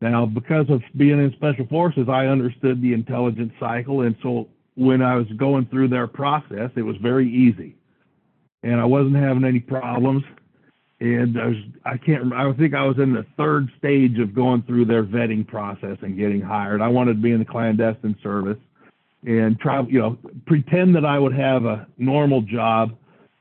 [0.00, 4.02] Now, because of being in special forces, I understood the intelligence cycle.
[4.02, 7.76] And so when I was going through their process, it was very easy.
[8.62, 10.24] And I wasn't having any problems.
[11.00, 14.62] And I was, I can't I think I was in the third stage of going
[14.62, 16.82] through their vetting process and getting hired.
[16.82, 18.58] I wanted to be in the clandestine service
[19.24, 22.96] and try, you know, pretend that I would have a normal job,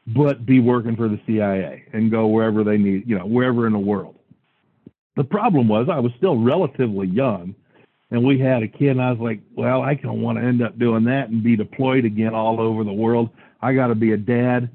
[0.07, 3.73] but be working for the CIA and go wherever they need, you know, wherever in
[3.73, 4.15] the world.
[5.15, 7.55] The problem was I was still relatively young
[8.11, 10.61] and we had a kid and I was like, well, I don't want to end
[10.61, 13.29] up doing that and be deployed again all over the world.
[13.61, 14.69] I got to be a dad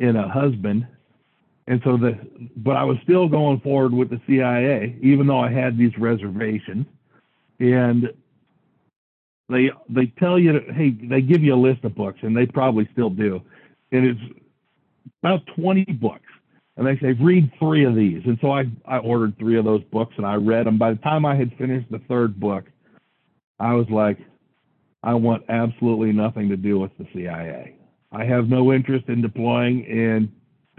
[0.00, 0.86] and a husband.
[1.66, 2.18] And so the,
[2.56, 6.86] but I was still going forward with the CIA, even though I had these reservations.
[7.58, 8.12] And
[9.48, 12.88] they they tell you hey they give you a list of books and they probably
[12.92, 13.40] still do.
[13.92, 14.20] And it's
[15.22, 16.20] about 20 books.
[16.76, 18.22] And they say read three of these.
[18.24, 21.00] And so i i ordered three of those books and i read them by the
[21.00, 22.64] time i had finished the third book
[23.60, 24.18] i was like
[25.02, 27.76] i want absolutely nothing to do with the cia
[28.12, 30.30] i have no interest in deploying and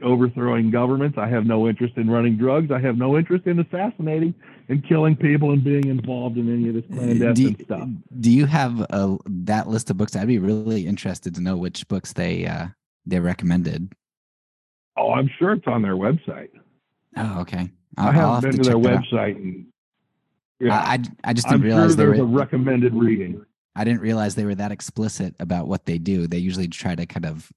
[0.04, 1.18] overthrowing governments.
[1.18, 2.72] I have no interest in running drugs.
[2.72, 4.34] I have no interest in assassinating
[4.68, 7.88] and killing people and being involved in any of this clandestine do you, stuff.
[8.20, 10.16] Do you have a, that list of books?
[10.16, 12.68] I'd be really interested to know which books they uh,
[13.06, 13.94] they recommended.
[14.98, 16.50] Oh, I'm sure it's on their website.
[17.18, 17.70] Oh, okay.
[17.98, 19.68] I'll, I have not been to, to their website, and
[20.60, 23.46] yeah, I, I just didn't I'm realize sure there's were, a recommended reading.
[23.76, 26.28] I didn't realize they were that explicit about what they do.
[26.28, 27.52] They usually try to kind of,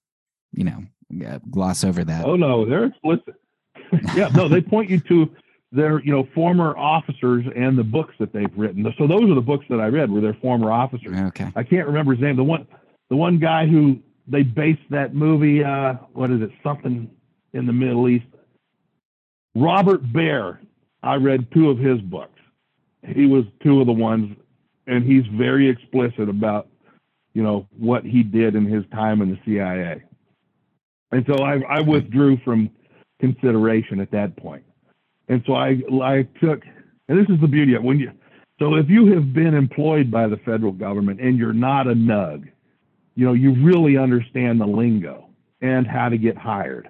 [0.52, 2.24] you know, gloss over that.
[2.24, 3.34] Oh no, they're explicit.
[4.14, 5.30] yeah, no, they point you to
[5.72, 8.87] their you know former officers and the books that they've written.
[8.98, 11.16] So those are the books that I read were their former officers.
[11.16, 11.52] Okay.
[11.54, 12.37] I can't remember his name.
[12.37, 12.66] The one
[13.11, 17.11] the one guy who they based that movie uh what is it something
[17.52, 18.26] in the Middle East.
[19.54, 20.61] Robert Baer.
[21.00, 22.40] I read two of his books.
[23.06, 24.37] He was two of the ones
[24.88, 26.68] and he's very explicit about
[27.34, 30.02] you know what he did in his time in the CIA.
[31.12, 32.71] And so I, I withdrew from
[33.21, 34.64] consideration at that point.
[35.29, 36.62] And so I, I took,
[37.09, 38.12] and this is the beauty of when you,
[38.59, 42.51] so if you have been employed by the federal government and you're not a nug,
[43.14, 45.29] you know, you really understand the lingo
[45.61, 46.88] and how to get hired.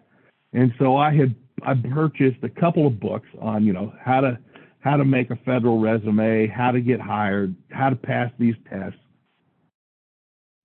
[0.52, 4.38] And so I had, I purchased a couple of books on, you know, how to,
[4.80, 8.98] how to make a federal resume, how to get hired, how to pass these tests.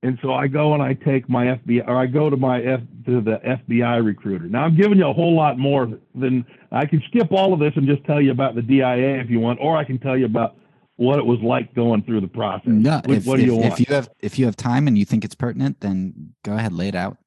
[0.04, 2.82] And so I go and I take my FBI, or I go to my F,
[3.06, 4.46] to the FBI recruiter.
[4.46, 7.72] Now I'm giving you a whole lot more than I can skip all of this
[7.78, 10.26] and just tell you about the DIA if you want, or I can tell you
[10.26, 10.58] about
[10.98, 12.68] what it was like going through the process.
[12.68, 13.74] No, what, if, what do if, you want?
[13.74, 16.74] if you have if you have time and you think it's pertinent, then go ahead,
[16.74, 17.18] lay it out.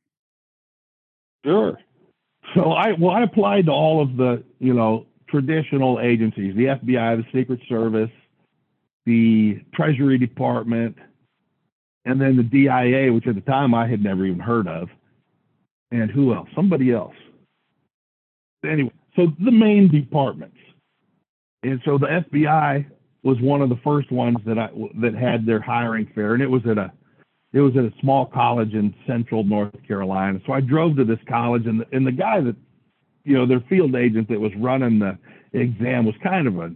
[1.47, 1.79] Sure.
[2.55, 7.17] So I well I applied to all of the you know traditional agencies, the FBI,
[7.17, 8.11] the Secret Service,
[9.07, 10.97] the Treasury Department
[12.07, 14.88] and then the DIA, which at the time I had never even heard of,
[15.90, 16.49] and who else?
[16.55, 17.14] Somebody else.
[18.64, 20.57] Anyway, so the main departments,
[21.62, 22.87] and so the FBI
[23.23, 26.51] was one of the first ones that I that had their hiring fair, and it
[26.51, 26.93] was at a
[27.53, 30.41] it was at a small college in central North Carolina.
[30.47, 32.57] So I drove to this college, and the, and the guy that
[33.24, 35.18] you know their field agent that was running the
[35.53, 36.70] exam was kind of a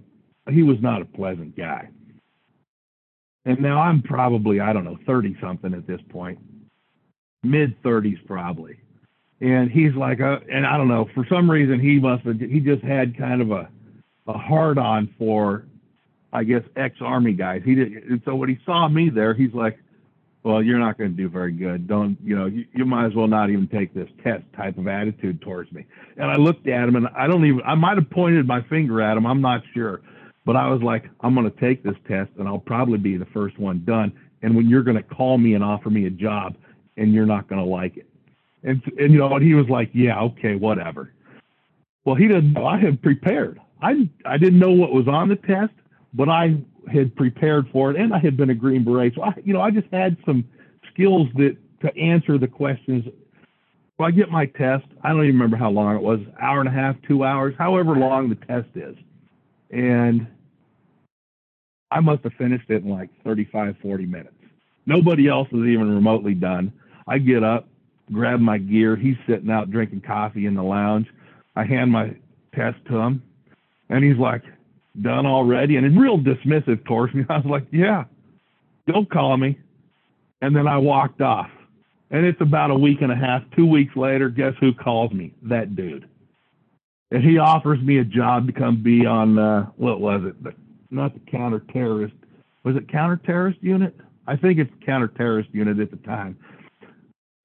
[0.51, 1.89] he was not a pleasant guy.
[3.45, 6.39] And now I'm probably, I don't know, 30 something at this point,
[7.43, 8.79] mid 30s probably.
[9.41, 12.61] And he's like, uh, and I don't know, for some reason he must have, he
[12.61, 13.69] just had kind of a,
[14.27, 15.65] a hard on for,
[16.33, 17.63] I guess, ex army guys.
[17.65, 19.79] He did, and so when he saw me there, he's like,
[20.43, 21.87] well, you're not going to do very good.
[21.87, 24.89] Don't, you know, you, you might as well not even take this test type of
[24.89, 25.85] attitude towards me.
[26.17, 29.03] And I looked at him and I don't even, I might have pointed my finger
[29.03, 29.27] at him.
[29.27, 30.01] I'm not sure.
[30.51, 33.27] But I was like, I'm going to take this test and I'll probably be the
[33.27, 34.13] first one done.
[34.43, 36.57] And when you're going to call me and offer me a job
[36.97, 38.09] and you're not going to like it.
[38.65, 41.15] And, and, you know, and he was like, yeah, okay, whatever.
[42.05, 43.61] Well, he didn't know I had prepared.
[43.81, 45.73] I, I didn't know what was on the test,
[46.15, 46.57] but I
[46.93, 49.15] had prepared for it and I had been a Green Beret.
[49.15, 50.45] So I, you know, I just had some
[50.93, 53.05] skills that to answer the questions.
[53.99, 54.87] So I get my test.
[55.05, 57.95] I don't even remember how long it was, hour and a half, two hours, however
[57.95, 58.97] long the test is.
[59.71, 60.27] And
[61.91, 64.35] I must have finished it in like 35, 40 minutes.
[64.87, 66.73] Nobody else is even remotely done.
[67.07, 67.69] I get up,
[68.13, 68.97] grab my gear.
[68.97, 71.07] He's sitting out drinking coffee in the lounge.
[71.57, 72.15] I hand my
[72.55, 73.23] test to him,
[73.89, 74.43] and he's like,
[75.01, 75.77] done already?
[75.77, 77.25] And he's real dismissive towards me.
[77.31, 78.05] I was like, yeah,
[78.87, 79.59] don't call me.
[80.43, 81.51] And then I walked off.
[82.11, 85.33] And it's about a week and a half, two weeks later, guess who calls me?
[85.43, 86.09] That dude.
[87.13, 90.43] And he offers me a job to come be on, uh, what was it?
[90.43, 90.55] The,
[90.91, 92.15] not the counter terrorist.
[92.65, 93.95] Was it counter terrorist unit?
[94.27, 96.39] I think it's counter terrorist unit at the time.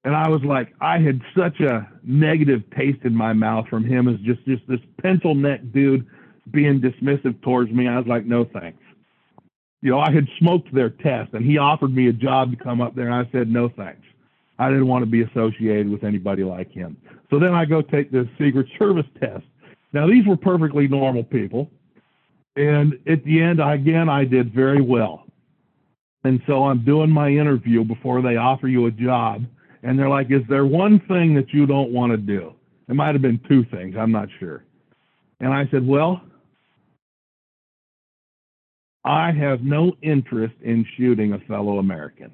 [0.03, 4.07] And I was like, I had such a negative taste in my mouth from him
[4.07, 6.05] as just, just this pencil neck dude
[6.51, 7.87] being dismissive towards me.
[7.87, 8.83] I was like, no thanks.
[9.81, 12.81] You know, I had smoked their test and he offered me a job to come
[12.81, 14.01] up there and I said, no thanks.
[14.59, 16.97] I didn't want to be associated with anybody like him.
[17.31, 19.43] So then I go take the Secret Service test.
[19.91, 21.71] Now these were perfectly normal people.
[22.55, 25.25] And at the end, again, I did very well.
[26.23, 29.45] And so I'm doing my interview before they offer you a job.
[29.83, 32.55] And they're like, is there one thing that you don't want to do?
[32.89, 33.95] It might have been two things.
[33.97, 34.63] I'm not sure.
[35.39, 36.21] And I said, well,
[39.03, 42.31] I have no interest in shooting a fellow American.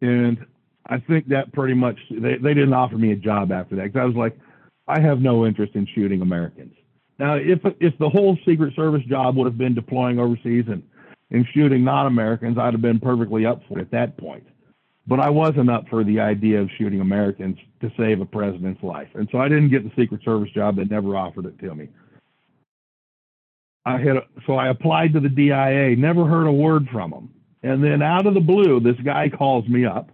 [0.00, 0.38] And
[0.86, 4.00] I think that pretty much, they, they didn't offer me a job after that because
[4.00, 4.38] I was like,
[4.86, 6.74] I have no interest in shooting Americans.
[7.18, 10.82] Now, if, if the whole Secret Service job would have been deploying overseas and,
[11.30, 14.46] and shooting non Americans, I'd have been perfectly up for it at that point.
[15.06, 19.08] But I wasn't up for the idea of shooting Americans to save a president's life.
[19.14, 20.76] And so I didn't get the Secret Service job.
[20.76, 21.88] They never offered it to me.
[23.86, 27.30] I had so I applied to the DIA, never heard a word from them.
[27.62, 30.10] And then out of the blue, this guy calls me up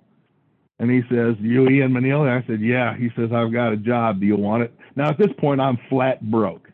[0.78, 2.28] and he says, You Ian Minielly?
[2.28, 2.96] I said, Yeah.
[2.96, 4.20] He says, I've got a job.
[4.20, 4.74] Do you want it?
[4.94, 6.68] Now at this point I'm flat broke.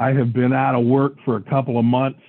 [0.00, 2.20] I have been out of work for a couple of months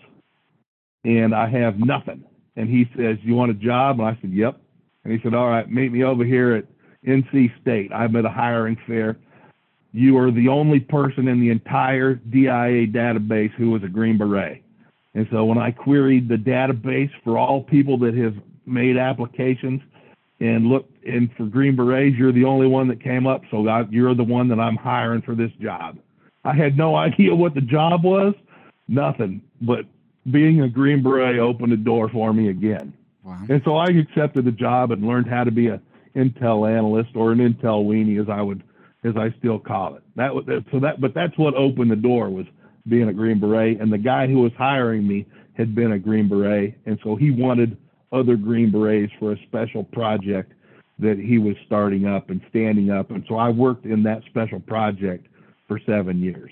[1.03, 2.23] and I have nothing.
[2.55, 3.99] And he says, You want a job?
[3.99, 4.59] And I said, Yep.
[5.03, 6.65] And he said, All right, meet me over here at
[7.07, 7.91] NC State.
[7.93, 9.17] I'm at a hiring fair
[9.93, 14.63] you are the only person in the entire DIA database who was a Green Beret.
[15.13, 19.81] And so when I queried the database for all people that have made applications
[20.39, 23.41] and looked and for Green Berets, you're the only one that came up.
[23.51, 25.97] So I, you're the one that I'm hiring for this job.
[26.43, 28.33] I had no idea what the job was,
[28.87, 29.41] nothing.
[29.61, 29.85] But
[30.29, 32.93] being a Green Beret opened the door for me again.
[33.23, 33.43] Wow.
[33.49, 35.81] And so I accepted the job and learned how to be a
[36.15, 38.63] Intel analyst or an Intel weenie, as I would
[39.03, 40.03] as I still call it.
[40.15, 42.45] That was so that, but that's what opened the door was
[42.87, 46.27] being a Green Beret, and the guy who was hiring me had been a Green
[46.27, 47.77] Beret, and so he wanted
[48.11, 50.53] other Green Berets for a special project
[50.99, 54.59] that he was starting up and standing up, and so I worked in that special
[54.59, 55.27] project
[55.71, 56.51] for seven years.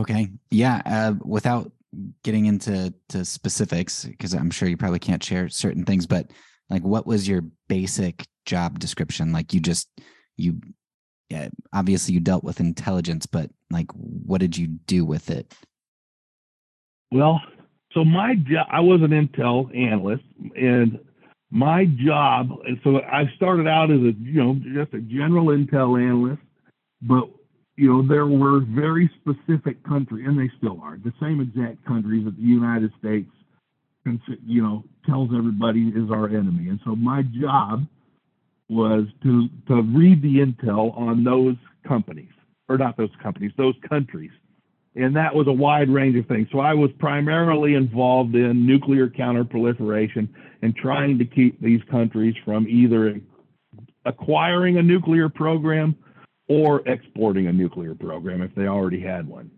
[0.00, 0.82] Okay, yeah.
[0.84, 1.70] Uh, without
[2.24, 6.32] getting into to specifics, because I'm sure you probably can't share certain things, but
[6.68, 9.30] like, what was your basic job description?
[9.30, 9.88] Like, you just
[10.36, 10.60] you
[11.30, 15.54] yeah, obviously you dealt with intelligence, but like what did you do with it?
[17.12, 17.40] Well,
[17.92, 20.24] so my job, I was an intel analyst,
[20.56, 20.98] and
[21.52, 26.02] my job, and so I started out as a you know just a general intel
[26.02, 26.42] analyst,
[27.00, 27.28] but
[27.76, 32.24] you know there were very specific countries, and they still are the same exact countries
[32.24, 33.30] that the United States,
[34.46, 37.86] you know, tells everybody is our enemy, and so my job
[38.68, 41.56] was to to read the intel on those
[41.86, 42.32] companies,
[42.68, 44.30] or not those companies, those countries,
[44.94, 46.48] and that was a wide range of things.
[46.52, 50.28] So I was primarily involved in nuclear counterproliferation
[50.62, 53.20] and trying to keep these countries from either
[54.06, 55.96] acquiring a nuclear program
[56.48, 59.50] or exporting a nuclear program if they already had one.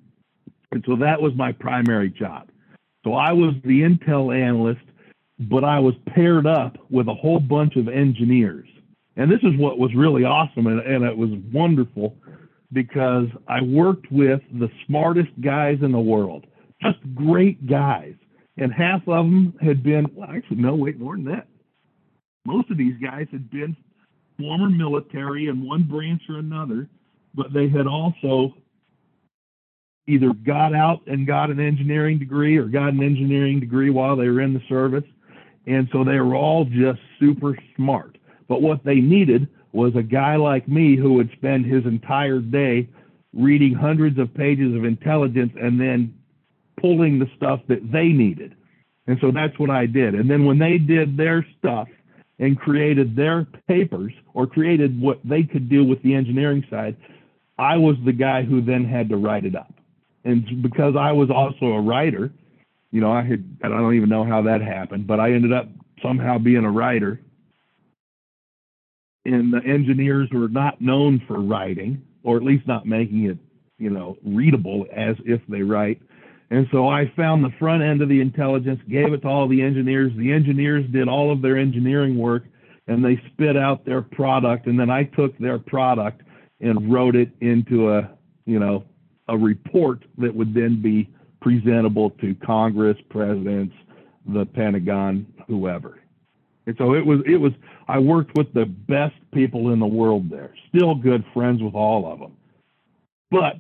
[0.73, 2.49] And so that was my primary job.
[3.05, 4.85] So I was the intel analyst,
[5.39, 8.69] but I was paired up with a whole bunch of engineers
[9.17, 12.17] and this is what was really awesome and, and it was wonderful
[12.73, 16.47] because I worked with the smartest guys in the world,
[16.83, 18.15] just great guys.
[18.59, 21.47] And half of them had been, well, actually, no, wait, more than that.
[22.47, 23.77] Most of these guys had been
[24.39, 26.89] former military in one branch or another,
[27.35, 28.55] but they had also
[30.07, 34.29] either got out and got an engineering degree or got an engineering degree while they
[34.29, 35.05] were in the service.
[35.67, 38.19] And so they were all just super smart.
[38.49, 42.89] But what they needed was a guy like me who would spend his entire day
[43.35, 46.15] reading hundreds of pages of intelligence and then
[46.81, 48.55] pulling the stuff that they needed.
[49.07, 50.15] And so that's what I did.
[50.15, 51.89] And then when they did their stuff
[52.39, 56.97] and created their papers or created what they could do with the engineering side,
[57.59, 59.73] I was the guy who then had to write it up.
[60.25, 62.31] and because I was also a writer,
[62.91, 65.69] you know, I had I don't even know how that happened, but I ended up
[66.03, 67.21] somehow being a writer.
[69.25, 73.39] And the engineers were not known for writing, or at least not making it,
[73.79, 76.01] you know, readable as if they write.
[76.51, 79.63] And so I found the front end of the intelligence, gave it to all the
[79.63, 80.13] engineers.
[80.17, 82.45] The engineers did all of their engineering work
[82.87, 84.67] and they spit out their product.
[84.67, 86.23] And then I took their product
[86.61, 88.11] and wrote it into a,
[88.45, 88.85] you know,
[89.29, 93.75] a report that would then be presentable to Congress, presidents,
[94.27, 96.01] the Pentagon, whoever.
[96.67, 97.53] And so it was, it was,
[97.89, 102.11] I worked with the best people in the world there, still good friends with all
[102.11, 102.37] of them.
[103.31, 103.57] But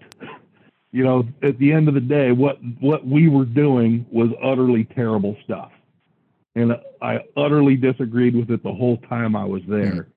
[0.97, 4.85] you know, at the end of the day, what what we were doing was utterly
[4.85, 5.71] terrible stuff,
[6.55, 6.73] and
[7.03, 10.09] I utterly disagreed with it the whole time I was there.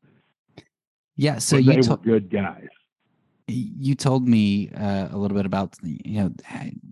[1.18, 2.68] Yeah, so but you they to- were good guys.
[3.50, 6.32] you told me uh, a little bit about you know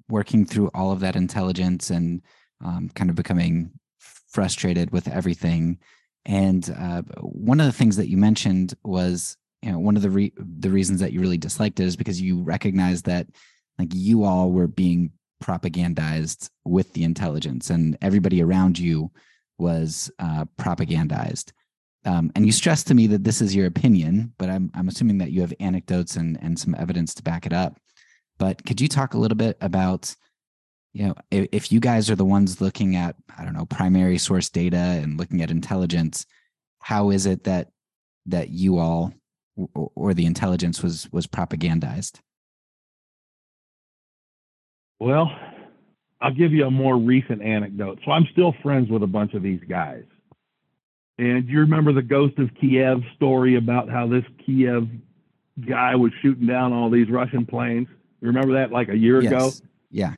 [0.10, 2.22] working through all of that intelligence and
[2.62, 5.78] um, kind of becoming frustrated with everything.
[6.26, 10.10] And uh, one of the things that you mentioned was you know one of the
[10.10, 13.28] re- the reasons that you really disliked it is because you recognized that
[13.78, 15.12] like you all were being
[15.44, 19.12] propagandized with the intelligence and everybody around you
[19.58, 21.52] was uh, propagandized.
[22.06, 25.18] Um, and you stressed to me that this is your opinion but I'm, I'm assuming
[25.20, 27.78] that you have anecdotes and, and some evidence to back it up.
[28.40, 30.16] But could you talk a little bit about
[30.98, 34.18] you know if, if you guys are the ones looking at i don't know primary
[34.18, 36.26] source data and looking at intelligence
[36.80, 37.70] how is it that
[38.26, 39.14] that you all
[39.76, 42.20] or, or the intelligence was was propagandized
[45.00, 45.32] Well,
[46.22, 48.00] I'll give you a more recent anecdote.
[48.06, 50.04] So I'm still friends with a bunch of these guys.
[51.20, 54.88] And you remember the Ghost of Kiev story about how this Kiev
[55.68, 57.88] guy was shooting down all these Russian planes?
[58.22, 59.52] You remember that like a year ago?
[59.92, 60.14] yeah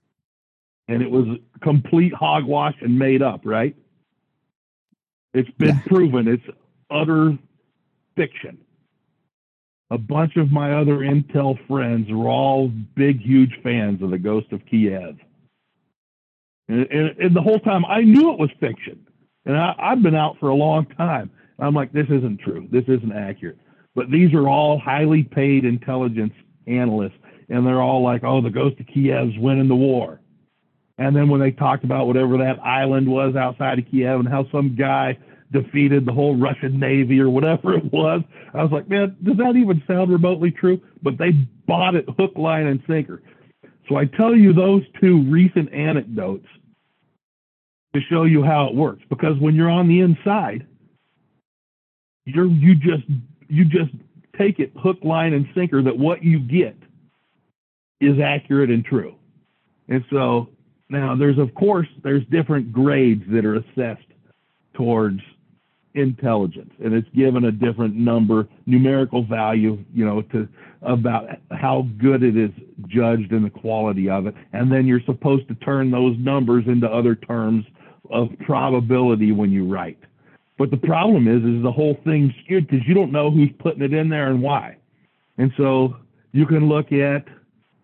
[0.88, 3.76] And it was complete hogwash and made up, right?
[5.34, 5.82] It's been Yeah.
[5.86, 6.44] proven it's
[6.90, 7.38] utter
[8.16, 8.58] fiction.
[9.92, 14.52] A bunch of my other intel friends were all big, huge fans of the Ghost
[14.52, 15.18] of Kiev.
[16.68, 19.06] And, and, and the whole time I knew it was fiction.
[19.46, 21.32] And I, I've been out for a long time.
[21.58, 22.68] I'm like, this isn't true.
[22.72, 23.58] This isn't accurate.
[23.96, 26.34] But these are all highly paid intelligence
[26.68, 27.18] analysts.
[27.50, 30.22] And they're all like, oh, the Ghost of Kiev's winning the war.
[31.00, 34.46] And then when they talked about whatever that island was outside of Kiev and how
[34.52, 35.18] some guy
[35.52, 38.22] defeated the whole Russian Navy or whatever it was,
[38.54, 40.82] I was like, man, does that even sound remotely true?
[41.02, 41.32] But they
[41.68, 43.22] bought it hook, line, and sinker.
[43.88, 46.46] So I tell you those two recent anecdotes
[47.96, 49.02] to show you how it works.
[49.10, 50.68] Because when you're on the inside,
[52.26, 53.04] you're you just
[53.48, 53.92] you just
[54.38, 56.78] take it hook, line, and sinker that what you get
[58.00, 59.16] is accurate and true.
[59.88, 60.50] And so
[60.90, 64.06] now there's of course there's different grades that are assessed
[64.76, 65.20] towards
[66.00, 70.48] intelligence and it's given a different number numerical value you know to
[70.82, 72.52] about how good it is
[72.88, 74.36] judged and the quality of it.
[74.54, 77.66] And then you're supposed to turn those numbers into other terms
[78.10, 80.00] of probability when you write.
[80.58, 83.82] But the problem is is the whole thing's skewed because you don't know who's putting
[83.82, 84.78] it in there and why.
[85.38, 85.96] And so
[86.32, 87.26] you can look at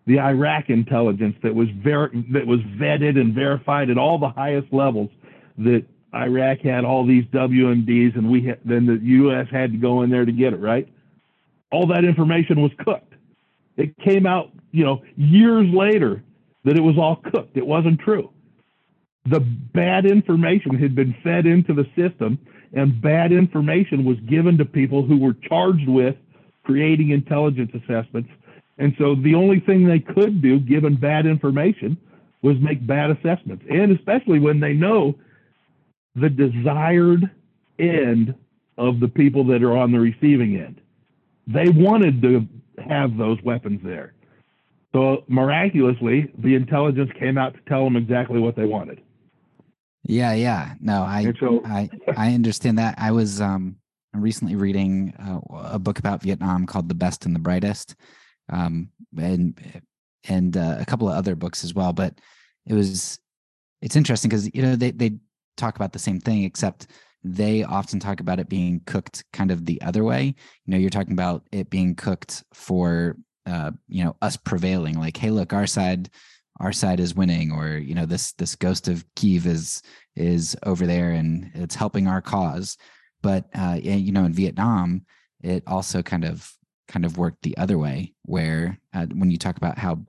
[0.06, 4.72] the Iraq intelligence that was ver- that was vetted and verified at all the highest
[4.72, 5.10] levels
[5.58, 5.84] that
[6.16, 9.46] Iraq had all these WMDs and we had, then the U.S.
[9.50, 10.88] had to go in there to get it right.
[11.70, 13.12] All that information was cooked.
[13.76, 16.22] It came out, you know, years later
[16.64, 17.56] that it was all cooked.
[17.56, 18.30] It wasn't true.
[19.28, 22.38] The bad information had been fed into the system,
[22.72, 26.16] and bad information was given to people who were charged with
[26.64, 28.30] creating intelligence assessments
[28.78, 31.96] and so the only thing they could do, given bad information,
[32.42, 33.64] was make bad assessments.
[33.70, 35.14] And especially when they know
[36.16, 37.30] the desired
[37.78, 38.34] end
[38.78, 40.80] of the people that are on the receiving end.
[41.46, 42.46] They wanted to
[42.86, 44.14] have those weapons there.
[44.92, 49.02] So miraculously, the intelligence came out to tell them exactly what they wanted.
[50.04, 52.94] yeah yeah no i so I I understand that.
[52.96, 53.76] I was um
[54.14, 55.40] recently reading uh,
[55.76, 57.94] a book about Vietnam called The Best and the Brightest,
[58.50, 59.60] um, and
[60.28, 61.92] and uh, a couple of other books as well.
[61.92, 62.18] But
[62.66, 63.18] it was
[63.82, 65.18] it's interesting because you know they they
[65.56, 66.88] talk about the same thing except
[67.24, 70.34] they often talk about it being cooked kind of the other way.
[70.64, 74.98] You know, you're talking about it being cooked for uh, you know us prevailing.
[74.98, 76.10] Like, hey, look, our side
[76.60, 79.82] our side is winning, or you know this this ghost of Kiev is
[80.14, 82.76] is over there and it's helping our cause.
[83.22, 85.04] But uh, you know, in Vietnam,
[85.42, 86.50] it also kind of
[86.88, 90.04] kind of worked the other way, where uh, when you talk about how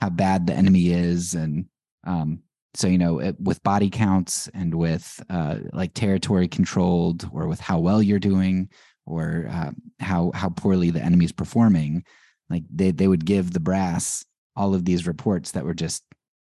[0.00, 1.66] how bad the enemy is, and
[2.04, 2.42] um,
[2.74, 7.60] so you know it, with body counts and with uh, like territory controlled, or with
[7.60, 8.68] how well you're doing,
[9.06, 9.70] or uh,
[10.00, 12.04] how how poorly the enemy's performing,
[12.48, 14.24] like they they would give the brass
[14.56, 16.02] all of these reports that were just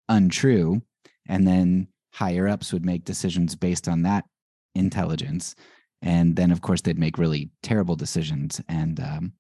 [0.10, 0.82] untrue,
[1.28, 4.26] and then higher ups would make decisions based on that
[4.74, 5.56] intelligence.
[6.02, 9.34] And then of course they'd make really terrible decisions and um,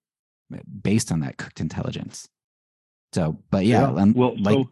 [0.81, 2.27] based on that cooked intelligence.
[3.13, 4.69] So but yeah, Yeah, well, like so-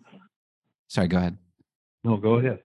[0.87, 1.37] sorry go ahead
[2.03, 2.59] No, go ahead.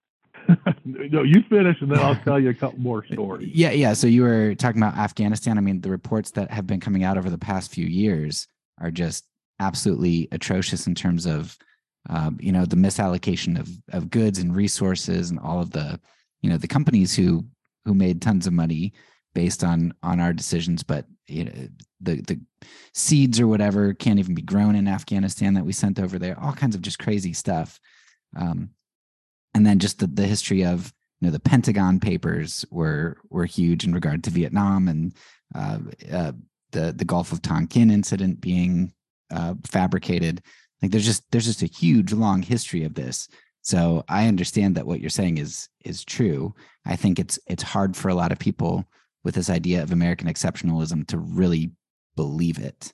[0.85, 3.51] no, you finish, and then I'll tell you a couple more stories.
[3.53, 6.81] yeah yeah so you were talking about afghanistan i mean the reports that have been
[6.81, 8.47] coming out over the past few years
[8.81, 9.25] are just
[9.61, 11.57] absolutely atrocious in terms of
[12.09, 16.01] um, you know the misallocation of of goods and resources and all of the
[16.41, 17.45] you know the companies who
[17.85, 18.93] who made tons of money
[19.35, 21.53] based on on our decisions but you know
[22.01, 22.41] the the
[22.95, 26.53] seeds or whatever can't even be grown in afghanistan that we sent over there all
[26.53, 27.79] kinds of just crazy stuff
[28.37, 28.71] um,
[29.59, 33.85] and then just the, the history of you know the pentagon papers were were huge
[33.85, 35.15] in regard to vietnam and
[35.57, 35.79] uh,
[36.13, 36.33] uh,
[36.71, 38.93] the the gulf of tonkin incident being
[39.33, 40.41] uh, fabricated
[40.81, 43.29] like there's just there's just a huge long history of this
[43.61, 46.55] so i understand that what you're saying is is true
[46.87, 48.85] i think it's it's hard for a lot of people
[49.25, 51.73] with this idea of american exceptionalism to really
[52.15, 52.93] believe it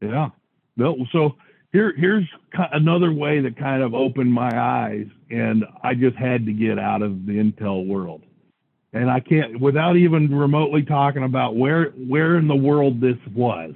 [0.00, 0.30] Yeah.
[0.76, 0.96] No.
[1.12, 1.36] So
[1.72, 2.28] here, here's
[2.72, 7.02] another way that kind of opened my eyes, and I just had to get out
[7.02, 8.22] of the Intel world.
[8.92, 13.74] And I can't, without even remotely talking about where where in the world this was.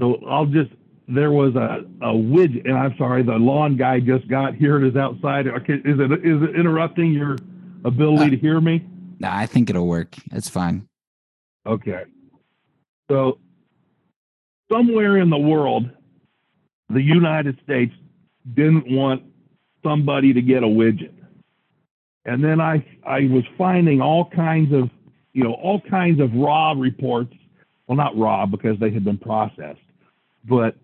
[0.00, 0.70] So I'll just.
[1.10, 4.86] There was a, a widget, and I'm sorry, the lawn guy just got here and
[4.86, 5.46] is outside.
[5.46, 7.38] Okay, is it is it interrupting your
[7.86, 8.84] ability uh, to hear me?
[9.20, 10.86] no i think it'll work it's fine
[11.68, 12.04] Okay.
[13.10, 13.38] So
[14.72, 15.90] somewhere in the world,
[16.90, 17.92] the United States
[18.54, 19.22] didn't want
[19.82, 21.14] somebody to get a widget.
[22.24, 24.90] And then I I was finding all kinds of
[25.32, 27.34] you know all kinds of raw reports.
[27.86, 29.80] Well, not raw because they had been processed,
[30.44, 30.76] but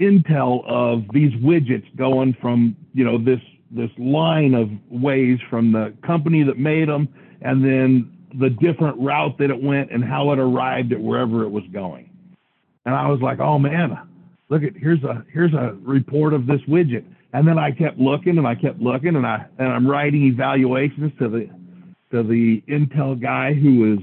[0.00, 3.40] intel of these widgets going from you know this
[3.70, 7.08] this line of ways from the company that made them
[7.42, 11.48] and then the different route that it went and how it arrived at wherever it
[11.48, 12.10] was going.
[12.86, 13.98] And I was like, oh man,
[14.48, 17.04] look at here's a here's a report of this widget.
[17.32, 21.12] And then I kept looking and I kept looking and I and I'm writing evaluations
[21.18, 21.48] to the
[22.10, 24.00] to the Intel guy who is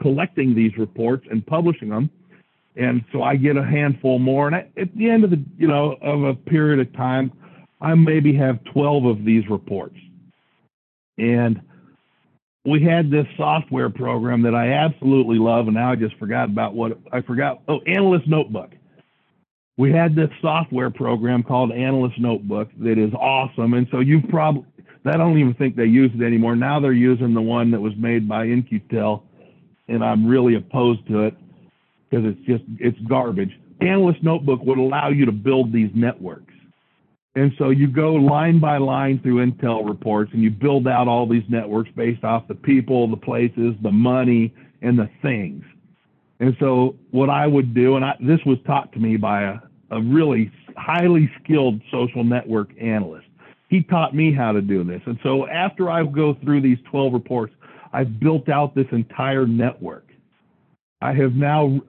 [0.00, 2.10] collecting these reports and publishing them.
[2.76, 4.46] And so I get a handful more.
[4.46, 7.32] And I, at the end of the you know of a period of time,
[7.80, 9.96] I maybe have 12 of these reports.
[11.18, 11.60] And
[12.64, 16.74] we had this software program that I absolutely love, and now I just forgot about
[16.74, 17.60] what I forgot.
[17.68, 18.70] Oh, Analyst Notebook.
[19.82, 24.64] We had this software program called Analyst Notebook that is awesome, and so you've probably
[25.04, 26.54] I don't even think they use it anymore.
[26.54, 29.24] Now they're using the one that was made by In-Q-Tel,
[29.88, 31.34] and I'm really opposed to it
[32.08, 33.50] because it's just it's garbage.
[33.80, 36.54] Analyst Notebook would allow you to build these networks.
[37.34, 41.26] And so you go line by line through Intel reports and you build out all
[41.26, 45.64] these networks based off the people, the places, the money, and the things.
[46.38, 49.58] And so what I would do, and I, this was taught to me by a,
[49.92, 53.26] a really highly skilled social network analyst.
[53.68, 55.00] He taught me how to do this.
[55.06, 57.54] And so after I go through these 12 reports,
[57.92, 60.06] I've built out this entire network.
[61.00, 61.80] I have now,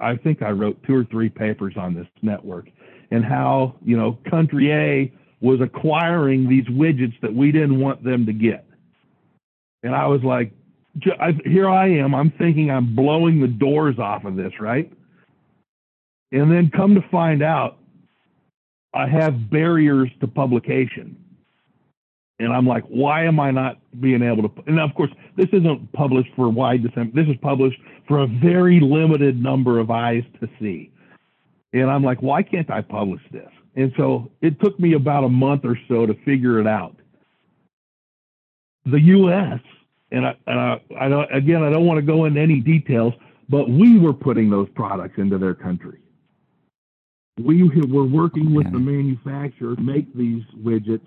[0.00, 2.68] I think I wrote two or three papers on this network
[3.10, 8.26] and how you know country A was acquiring these widgets that we didn't want them
[8.26, 8.66] to get.
[9.82, 10.52] And I was like,
[11.44, 12.14] here I am.
[12.14, 14.92] I'm thinking I'm blowing the doors off of this, right?
[16.32, 17.78] And then come to find out,
[18.94, 21.16] I have barriers to publication.
[22.38, 24.62] And I'm like, why am I not being able to?
[24.66, 27.14] And of course, this isn't published for wide dissemination.
[27.14, 27.78] This is published
[28.08, 30.90] for a very limited number of eyes to see.
[31.72, 33.48] And I'm like, why can't I publish this?
[33.76, 36.96] And so it took me about a month or so to figure it out.
[38.86, 39.60] The U.S.
[40.10, 43.12] and I, and I, I again, I don't want to go into any details,
[43.48, 46.00] but we were putting those products into their country.
[47.44, 51.06] We were working with the manufacturer to make these widgets,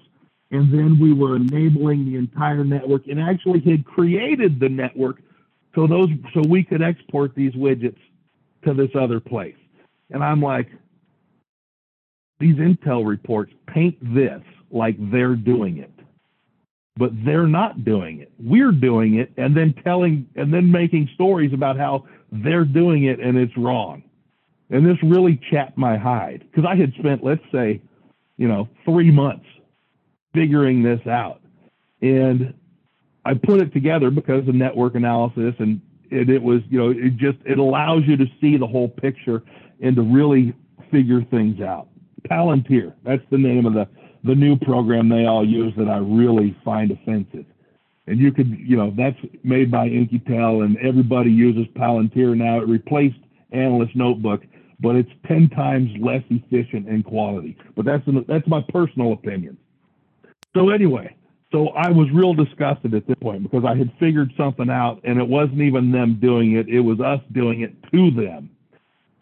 [0.52, 5.22] and then we were enabling the entire network and actually had created the network
[5.76, 7.98] so those so we could export these widgets
[8.66, 9.56] to this other place.
[10.12, 10.68] And I'm like,
[12.40, 15.92] these Intel reports paint this like they're doing it,
[16.98, 18.32] but they're not doing it.
[18.40, 23.20] We're doing it and then telling and then making stories about how they're doing it
[23.20, 24.04] and it's wrong.
[24.74, 27.80] And this really chapped my hide because I had spent, let's say,
[28.38, 29.46] you know, three months
[30.34, 31.42] figuring this out.
[32.02, 32.56] And
[33.24, 37.18] I put it together because of network analysis and it, it was, you know, it
[37.18, 39.44] just, it allows you to see the whole picture
[39.80, 40.56] and to really
[40.90, 41.88] figure things out.
[42.28, 43.88] Palantir, that's the name of the,
[44.24, 47.46] the new program they all use that I really find offensive.
[48.08, 52.60] And you could, you know, that's made by In-Q-Tel and everybody uses Palantir now.
[52.60, 53.20] It replaced
[53.52, 54.42] Analyst Notebook,
[54.84, 57.58] but it's 10 times less efficient in quality.
[57.76, 59.58] But that's, an, that's my personal opinion.
[60.56, 61.16] So anyway,
[61.54, 65.18] so I was real disgusted at this point because I had figured something out and
[65.18, 66.68] it wasn't even them doing it.
[66.68, 68.50] It was us doing it to them.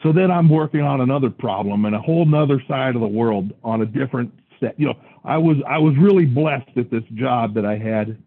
[0.01, 3.53] So then I'm working on another problem and a whole nother side of the world
[3.64, 4.80] on a different set.
[4.80, 8.18] You know, I was I was really blessed at this job that I had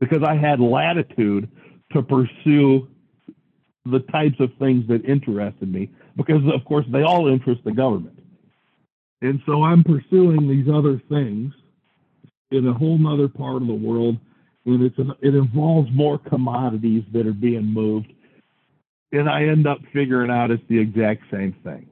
[0.00, 1.50] because I had latitude
[1.92, 2.88] to pursue
[3.84, 8.18] the types of things that interested me because of course they all interest the government.
[9.20, 11.52] And so I'm pursuing these other things
[12.50, 14.18] in a whole nother part of the world
[14.64, 18.12] and it's an, it involves more commodities that are being moved
[19.12, 21.88] and I end up figuring out it's the exact same thing.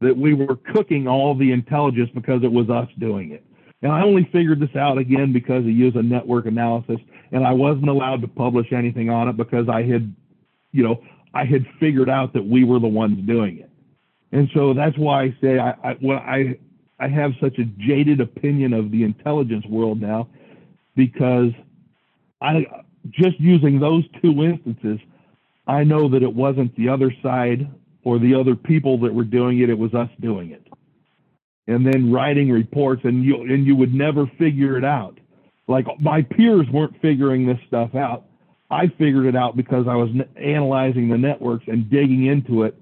[0.00, 3.44] That we were cooking all the intelligence because it was us doing it.
[3.82, 6.98] And I only figured this out again because of used a network analysis,
[7.32, 10.14] and I wasn't allowed to publish anything on it because I had,
[10.72, 11.02] you know,
[11.34, 13.70] I had figured out that we were the ones doing it.
[14.32, 16.58] And so that's why I say I, I well, I
[16.98, 20.28] I have such a jaded opinion of the intelligence world now
[20.94, 21.52] because
[22.40, 22.66] I
[23.10, 24.98] just using those two instances,
[25.66, 27.68] I know that it wasn't the other side
[28.04, 30.66] or the other people that were doing it, it was us doing it.
[31.66, 35.18] And then writing reports and you and you would never figure it out.
[35.68, 38.24] Like my peers weren't figuring this stuff out.
[38.70, 42.76] I figured it out because I was analyzing the networks and digging into it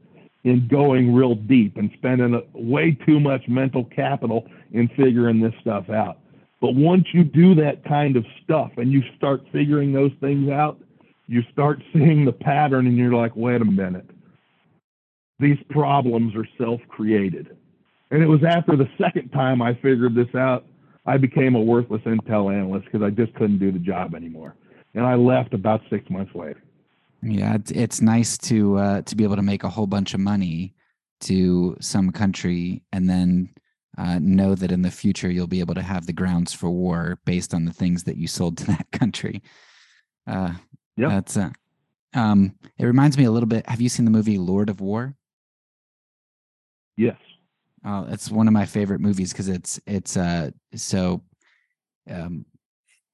[0.44, 5.54] and going real deep and spending a, way too much mental capital in figuring this
[5.60, 6.18] stuff out.
[6.60, 10.78] But once you do that kind of stuff and you start figuring those things out,
[11.26, 14.08] you start seeing the pattern and you're like, wait a minute.
[15.40, 17.56] These problems are self created.
[18.10, 20.64] And it was after the second time I figured this out,
[21.06, 24.56] I became a worthless intel analyst because I just couldn't do the job anymore.
[24.98, 26.60] And I left about six months later.
[27.22, 30.18] Yeah, it's, it's nice to uh, to be able to make a whole bunch of
[30.18, 30.74] money
[31.20, 33.50] to some country and then
[33.96, 37.20] uh, know that in the future you'll be able to have the grounds for war
[37.24, 39.40] based on the things that you sold to that country.
[40.26, 40.54] Uh,
[40.96, 41.50] yeah, that's uh,
[42.14, 43.68] um, it reminds me a little bit.
[43.68, 45.14] Have you seen the movie Lord of War?
[46.96, 47.18] Yes.
[47.84, 51.22] Oh, it's one of my favorite movies because it's it's uh so
[52.10, 52.44] um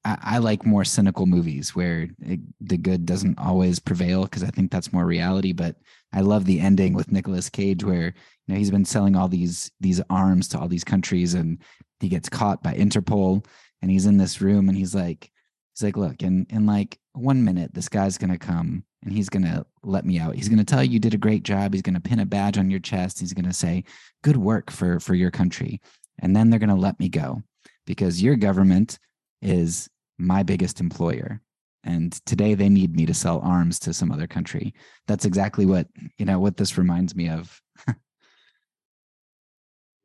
[0.04, 4.70] I, like more cynical movies where it, the good doesn't always prevail because I think
[4.70, 5.52] that's more reality.
[5.52, 5.76] But
[6.12, 8.12] I love the ending with Nicolas Cage where you
[8.48, 11.58] know he's been selling all these these arms to all these countries and
[12.00, 13.46] he gets caught by Interpol
[13.80, 15.30] and he's in this room and he's like
[15.74, 19.64] he's like look in in like one minute this guy's gonna come and he's gonna
[19.82, 20.34] let me out.
[20.34, 21.72] He's gonna tell you you did a great job.
[21.72, 23.20] He's gonna pin a badge on your chest.
[23.20, 23.84] He's gonna say
[24.22, 25.80] good work for for your country
[26.18, 27.42] and then they're gonna let me go
[27.86, 28.98] because your government
[29.40, 29.88] is
[30.18, 31.40] my biggest employer
[31.84, 34.72] and today they need me to sell arms to some other country.
[35.06, 35.86] That's exactly what
[36.18, 37.60] you know what this reminds me of.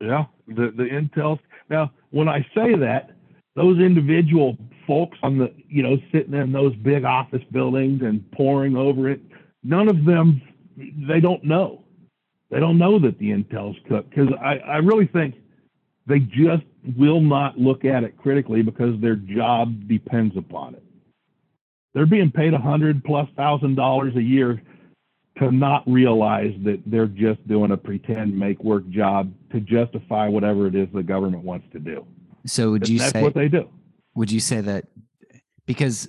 [0.01, 1.39] Yeah the the intel.
[1.69, 3.11] Now when i say that
[3.57, 4.57] those individual
[4.87, 9.19] folks on the you know sitting in those big office buildings and poring over it
[9.61, 10.41] none of them
[11.07, 11.83] they don't know.
[12.49, 15.35] They don't know that the intel's cooked because I, I really think
[16.07, 16.63] they just
[16.97, 20.83] will not look at it critically because their job depends upon it.
[21.93, 24.61] They're being paid a hundred plus thousand dollars a year
[25.37, 30.67] to not realize that they're just doing a pretend make work job to justify whatever
[30.67, 32.05] it is the government wants to do.
[32.45, 33.69] So would you that's say that's what they do.
[34.15, 34.85] would you say that
[35.65, 36.07] because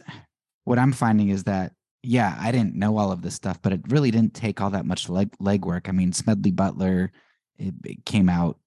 [0.65, 3.81] what I'm finding is that yeah, I didn't know all of this stuff, but it
[3.89, 5.87] really didn't take all that much leg legwork.
[5.87, 7.13] I mean, Smedley Butler
[7.59, 8.59] it, it came out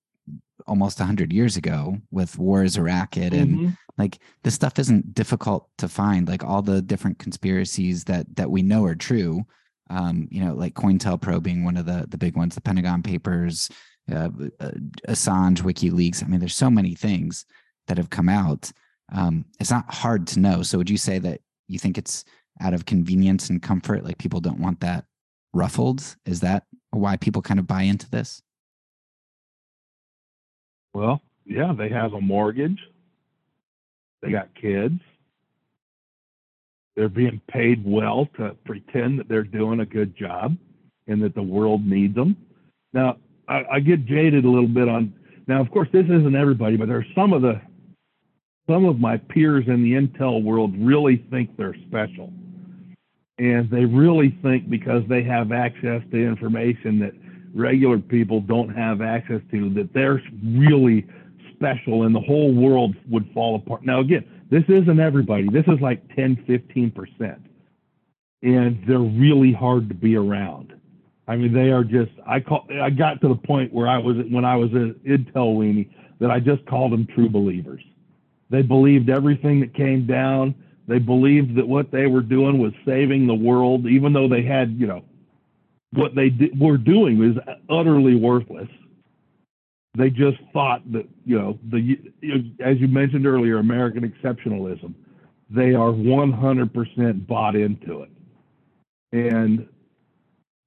[0.67, 3.69] almost 100 years ago with War is a Racket and mm-hmm.
[3.97, 8.61] like this stuff isn't difficult to find like all the different conspiracies that that we
[8.61, 9.43] know are true
[9.89, 13.69] um you know like COINTELPRO being one of the the big ones the Pentagon Papers
[14.11, 14.71] uh, uh,
[15.07, 17.45] Assange WikiLeaks I mean there's so many things
[17.87, 18.71] that have come out
[19.11, 20.63] um, it's not hard to know.
[20.63, 22.25] So would you say that you think it's
[22.61, 24.03] out of convenience and comfort?
[24.03, 25.05] Like people don't want that
[25.53, 26.15] ruffled?
[26.25, 28.41] Is that why people kind of buy into this?
[30.93, 32.79] Well, yeah, they have a mortgage.
[34.21, 34.99] They got kids.
[36.95, 40.57] They're being paid well to pretend that they're doing a good job.
[41.07, 42.35] and that the world needs them.
[42.93, 43.17] Now,
[43.47, 45.13] I, I get jaded a little bit on.
[45.47, 47.61] Now, of course, this isn't everybody, but there's some of the
[48.69, 52.31] some of my peers in the intel world really think they're special,
[53.37, 57.13] and they really think because they have access to information that
[57.53, 61.05] regular people don't have access to that they're really
[61.53, 63.85] special and the whole world would fall apart.
[63.85, 65.49] Now, again, this isn't everybody.
[65.49, 67.41] This is like 10, 15 percent,
[68.41, 70.73] and they're really hard to be around
[71.27, 72.11] I mean, they are just.
[72.27, 72.67] I call.
[72.81, 75.89] I got to the point where I was when I was an Intel weenie
[76.19, 77.81] that I just called them true believers.
[78.49, 80.53] They believed everything that came down.
[80.87, 84.73] They believed that what they were doing was saving the world, even though they had,
[84.77, 85.03] you know,
[85.93, 87.37] what they did, were doing was
[87.69, 88.67] utterly worthless.
[89.95, 91.97] They just thought that, you know, the
[92.59, 94.93] as you mentioned earlier, American exceptionalism.
[95.49, 98.09] They are 100% bought into it,
[99.11, 99.67] and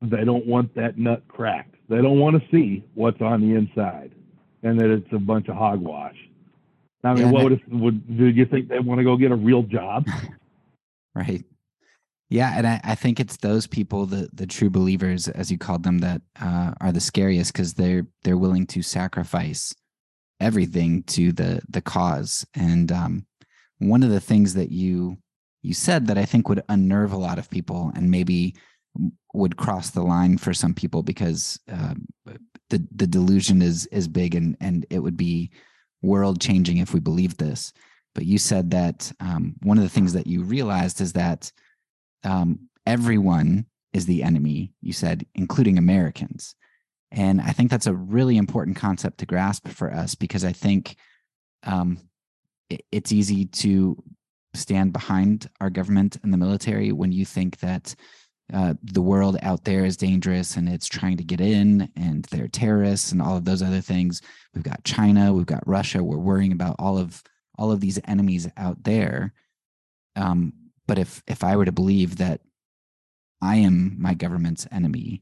[0.00, 1.74] they don't want that nut cracked.
[1.88, 4.12] They don't want to see what's on the inside
[4.62, 6.16] and that it's a bunch of hogwash.
[7.04, 9.36] I mean, yeah, what would, would do you think they want to go get a
[9.36, 10.06] real job?
[11.14, 11.44] right.
[12.28, 15.84] Yeah, and I, I think it's those people, the the true believers, as you called
[15.84, 19.74] them, that uh, are the scariest because they're they're willing to sacrifice
[20.40, 22.44] everything to the the cause.
[22.54, 23.26] And um,
[23.78, 25.18] one of the things that you
[25.62, 28.56] you said that I think would unnerve a lot of people, and maybe
[29.32, 32.06] would cross the line for some people because um,
[32.70, 35.52] the the delusion is is big and and it would be
[36.02, 37.72] world changing if we believed this.
[38.16, 41.52] But you said that um, one of the things that you realized is that
[42.26, 44.72] um, everyone is the enemy.
[44.82, 46.54] You said, including Americans,
[47.10, 50.96] and I think that's a really important concept to grasp for us because I think
[51.62, 51.98] um,
[52.68, 54.02] it, it's easy to
[54.54, 57.94] stand behind our government and the military when you think that
[58.52, 62.48] uh, the world out there is dangerous and it's trying to get in and they're
[62.48, 64.22] terrorists and all of those other things.
[64.54, 66.02] We've got china we've got russia.
[66.02, 67.22] We're worrying about all of
[67.58, 69.32] all of these enemies out there.
[70.14, 70.52] Um,
[70.86, 72.40] but if if i were to believe that
[73.42, 75.20] i am my government's enemy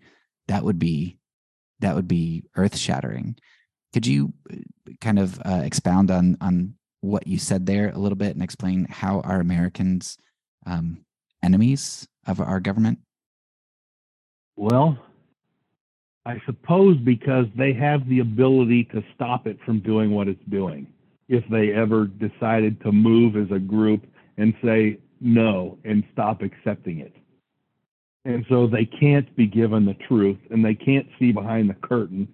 [0.49, 1.19] that would be
[1.81, 3.37] that would be earth shattering
[3.93, 4.57] could you uh,
[5.01, 8.87] kind of uh, expound on on what you said there a little bit and explain
[8.89, 10.17] how are americans
[10.67, 11.05] um,
[11.43, 12.99] enemies of our government?
[14.57, 14.99] Well,
[16.27, 20.87] I suppose because they have the ability to stop it from doing what it's doing.
[21.29, 24.07] If they ever decided to move as a group
[24.39, 27.15] and say no and stop accepting it.
[28.25, 32.29] And so they can't be given the truth and they can't see behind the curtain.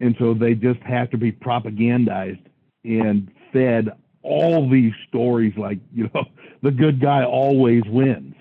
[0.00, 2.44] And so they just have to be propagandized
[2.84, 3.90] and fed
[4.22, 6.24] all these stories like, you know,
[6.62, 8.34] the good guy always wins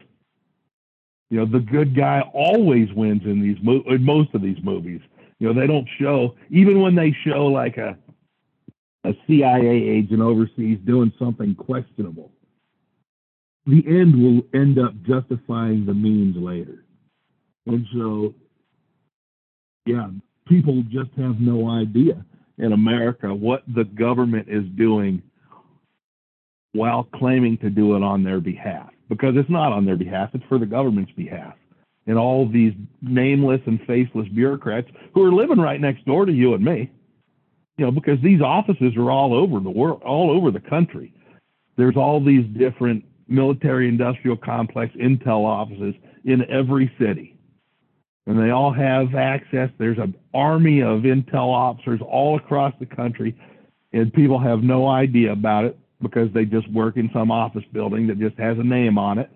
[1.32, 5.00] you know, the good guy always wins in these mo- in most of these movies.
[5.40, 7.98] You know, they don't show even when they show like a
[9.06, 12.34] a CIA agent overseas doing something questionable.
[13.66, 16.84] The end will end up justifying the means later.
[17.68, 18.34] And so,
[19.86, 20.10] yeah,
[20.48, 22.26] people just have no idea
[22.58, 25.22] in America what the government is doing
[26.74, 30.44] while claiming to do it on their behalf because it's not on their behalf, it's
[30.48, 31.54] for the government's behalf.
[32.08, 36.54] And all these nameless and faceless bureaucrats who are living right next door to you
[36.54, 36.90] and me,
[37.78, 41.14] you know, because these offices are all over the world, all over the country.
[41.78, 47.38] There's all these different military industrial complex intel offices in every city.
[48.28, 49.70] And they all have access.
[49.78, 53.36] There's an army of intel officers all across the country,
[53.94, 58.08] and people have no idea about it because they just work in some office building
[58.08, 59.30] that just has a name on it.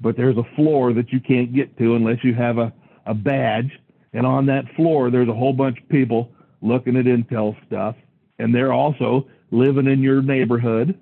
[0.00, 2.72] But there's a floor that you can't get to unless you have a,
[3.06, 3.70] a badge.
[4.12, 6.30] And on that floor, there's a whole bunch of people
[6.62, 7.96] looking at Intel stuff.
[8.38, 10.98] And they're also living in your neighborhood.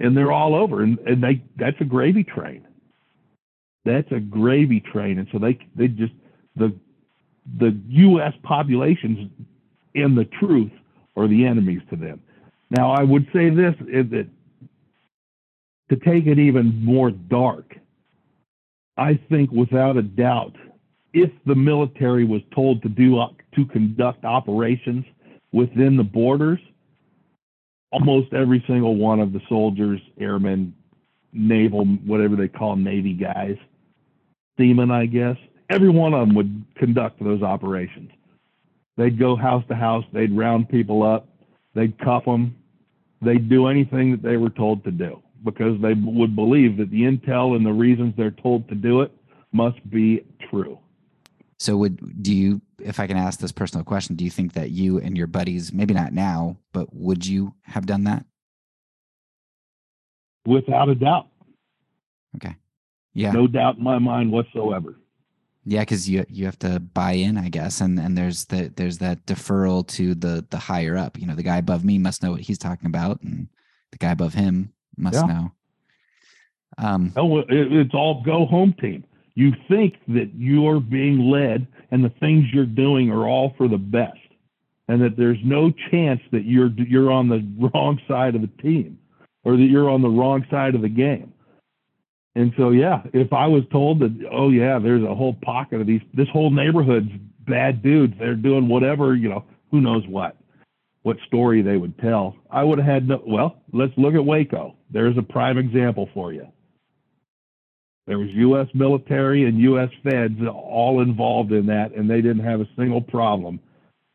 [0.00, 0.82] And they're all over.
[0.82, 2.66] And, and they that's a gravy train.
[3.84, 5.18] That's a gravy train.
[5.18, 6.12] And so they they just
[6.56, 6.74] the
[7.58, 9.30] the US populations
[9.94, 10.72] and the truth
[11.16, 12.20] are the enemies to them.
[12.70, 14.28] Now, I would say this is that
[15.90, 17.74] to take it even more dark,
[18.96, 20.54] I think without a doubt,
[21.12, 25.04] if the military was told to do uh, to conduct operations
[25.52, 26.60] within the borders,
[27.92, 30.74] almost every single one of the soldiers, airmen,
[31.32, 33.56] naval, whatever they call Navy guys,
[34.58, 35.36] seamen, I guess,
[35.70, 38.10] every one of them would conduct those operations.
[38.96, 41.28] They'd go house to house, they'd round people up,
[41.74, 42.54] they'd cuff them,
[43.22, 47.02] they'd do anything that they were told to do because they would believe that the
[47.02, 49.10] intel and the reasons they're told to do it
[49.52, 50.78] must be true.
[51.60, 54.70] So would do you if I can ask this personal question, do you think that
[54.70, 58.24] you and your buddies, maybe not now, but would you have done that?
[60.46, 61.28] Without a doubt.
[62.36, 62.56] Okay.
[63.12, 63.32] Yeah.
[63.32, 64.96] No doubt in my mind whatsoever.
[65.66, 68.96] Yeah, because you you have to buy in, I guess, and and there's the there's
[68.98, 71.18] that deferral to the the higher up.
[71.18, 73.48] You know, the guy above me must know what he's talking about, and
[73.90, 75.26] the guy above him must yeah.
[75.26, 75.52] know.
[76.78, 79.04] Um, oh, it, it's all go home team.
[79.34, 83.78] You think that you're being led, and the things you're doing are all for the
[83.78, 84.18] best,
[84.88, 88.98] and that there's no chance that you're you're on the wrong side of the team,
[89.44, 91.32] or that you're on the wrong side of the game.
[92.36, 95.86] And so, yeah, if I was told that, oh yeah, there's a whole pocket of
[95.86, 97.10] these, this whole neighborhood's
[97.40, 98.14] bad dudes.
[98.18, 100.36] They're doing whatever, you know, who knows what,
[101.02, 102.36] what story they would tell.
[102.50, 103.22] I would have had no.
[103.26, 104.76] Well, let's look at Waco.
[104.90, 106.46] There's a prime example for you.
[108.10, 108.66] There was U.S.
[108.74, 109.88] military and U.S.
[110.02, 113.60] feds all involved in that, and they didn't have a single problem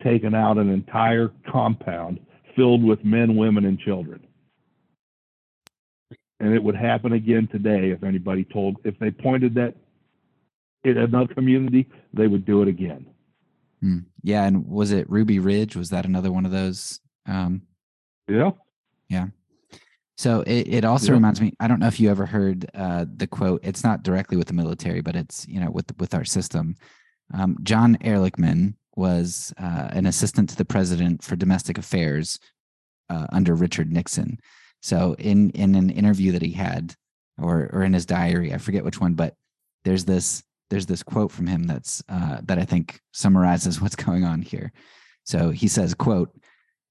[0.04, 2.20] taking out an entire compound
[2.56, 4.26] filled with men, women, and children
[6.40, 9.76] and it would happen again today if anybody told if they pointed that
[10.84, 13.06] in another community they would do it again
[13.82, 14.00] hmm.
[14.24, 17.62] yeah and was it ruby ridge was that another one of those um,
[18.28, 18.52] yeah
[19.10, 19.28] yeah
[20.18, 21.14] so it, it also yeah.
[21.14, 24.38] reminds me i don't know if you ever heard uh, the quote it's not directly
[24.38, 26.76] with the military but it's you know with with our system
[27.34, 32.40] um, john ehrlichman was uh, an assistant to the president for domestic affairs
[33.10, 34.40] uh, under richard nixon
[34.86, 36.94] so in in an interview that he had,
[37.42, 39.34] or or in his diary, I forget which one, but
[39.84, 44.26] there's this there's this quote from him that's uh, that I think summarizes what's going
[44.26, 44.72] on here.
[45.24, 46.30] So he says, "quote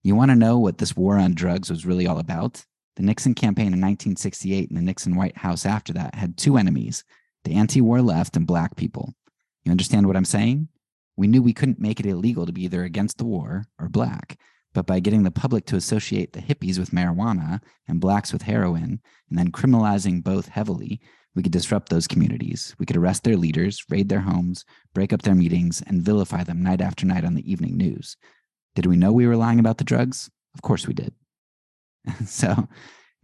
[0.02, 2.64] You want to know what this war on drugs was really all about?
[2.96, 7.04] The Nixon campaign in 1968 and the Nixon White House after that had two enemies:
[7.44, 9.14] the anti-war left and black people.
[9.64, 10.68] You understand what I'm saying?
[11.16, 14.38] We knew we couldn't make it illegal to be either against the war or black."
[14.74, 19.00] But by getting the public to associate the hippies with marijuana and blacks with heroin,
[19.30, 21.00] and then criminalizing both heavily,
[21.34, 22.74] we could disrupt those communities.
[22.78, 26.62] We could arrest their leaders, raid their homes, break up their meetings, and vilify them
[26.62, 28.16] night after night on the evening news.
[28.74, 30.30] Did we know we were lying about the drugs?
[30.54, 31.14] Of course we did.
[32.26, 32.68] so,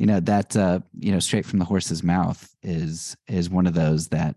[0.00, 3.74] you know that uh, you know straight from the horse's mouth is is one of
[3.74, 4.34] those that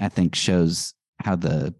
[0.00, 1.76] I think shows how the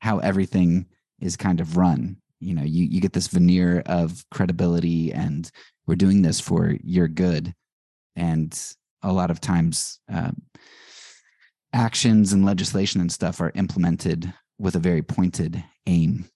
[0.00, 0.84] how everything
[1.18, 2.18] is kind of run.
[2.40, 5.50] You know you you get this veneer of credibility and
[5.86, 7.54] we're doing this for your good.
[8.16, 8.54] And
[9.02, 10.42] a lot of times um,
[11.72, 16.28] actions and legislation and stuff are implemented with a very pointed aim.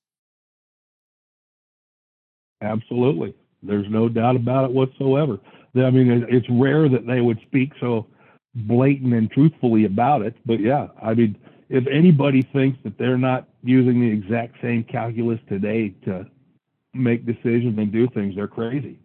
[2.62, 5.38] Absolutely there's no doubt about it whatsoever
[5.76, 8.06] i mean it's rare that they would speak so
[8.54, 11.36] blatant and truthfully about it but yeah i mean
[11.72, 16.26] if anybody thinks that they're not using the exact same calculus today to
[16.92, 18.98] make decisions and do things, they're crazy.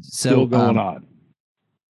[0.00, 1.06] So Still going um, on.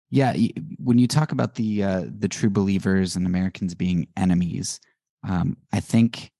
[0.10, 0.36] Yeah,
[0.80, 4.80] when you talk about the uh, the true believers and Americans being enemies,
[5.28, 6.32] um, I think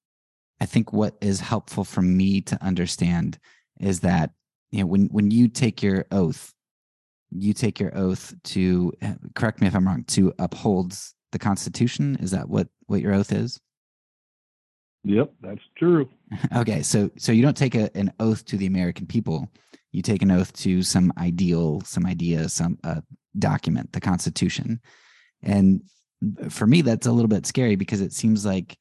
[0.60, 3.38] I think what is helpful for me to understand
[3.80, 4.32] is that
[4.72, 6.54] you know when when you take your oath,
[7.32, 10.98] you take your oath to uh, correct me if I'm wrong to uphold
[11.32, 12.18] the Constitution?
[12.22, 13.60] Is that what what your oath is?
[15.04, 16.10] Yep, that's true.
[16.56, 19.50] okay, so so you don't take a, an oath to the American people.
[19.92, 23.02] You take an oath to some ideal, some idea, some uh,
[23.40, 24.82] document, the Constitution.
[25.42, 25.82] And
[26.50, 28.78] for me, that's a little bit scary because it seems like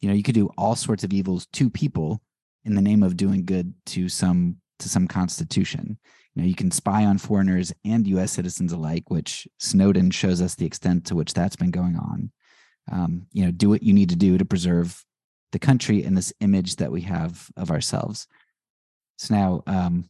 [0.00, 2.20] you know you could do all sorts of evils to people
[2.64, 5.98] in the name of doing good to some to some constitution.
[6.34, 10.54] You know you can spy on foreigners and us citizens alike which snowden shows us
[10.54, 12.30] the extent to which that's been going on.
[12.90, 15.04] Um, you know do what you need to do to preserve
[15.52, 18.28] the country and this image that we have of ourselves.
[19.18, 20.08] So now um,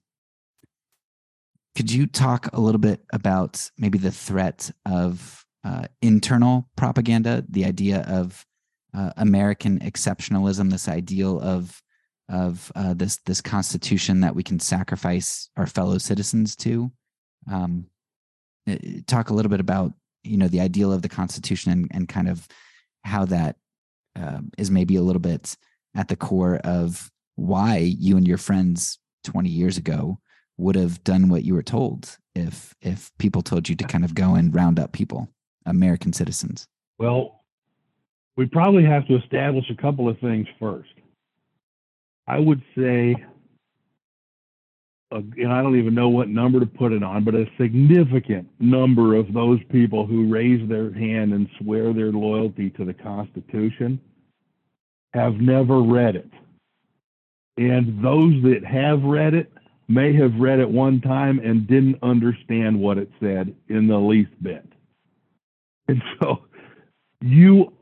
[1.77, 7.65] could you talk a little bit about maybe the threat of uh, internal propaganda the
[7.65, 8.47] idea of
[8.95, 11.83] uh, american exceptionalism this ideal of
[12.31, 16.91] of uh, this this constitution that we can sacrifice our fellow citizens to.
[17.51, 17.87] Um,
[18.66, 22.09] eh, talk a little bit about you know the ideal of the constitution and, and
[22.09, 22.47] kind of
[23.05, 23.57] how that
[24.16, 25.57] uh, is maybe a little bit
[25.95, 30.18] at the core of why you and your friends 20 years ago
[30.57, 34.14] would have done what you were told if if people told you to kind of
[34.14, 35.28] go and round up people
[35.66, 36.66] american citizens
[36.99, 37.45] well
[38.37, 40.91] we probably have to establish a couple of things first
[42.31, 43.16] I would say,
[45.11, 48.49] uh, and I don't even know what number to put it on, but a significant
[48.61, 54.01] number of those people who raise their hand and swear their loyalty to the Constitution
[55.12, 56.31] have never read it.
[57.57, 59.53] And those that have read it
[59.89, 64.41] may have read it one time and didn't understand what it said in the least
[64.41, 64.68] bit.
[65.89, 66.45] And so
[67.20, 67.72] you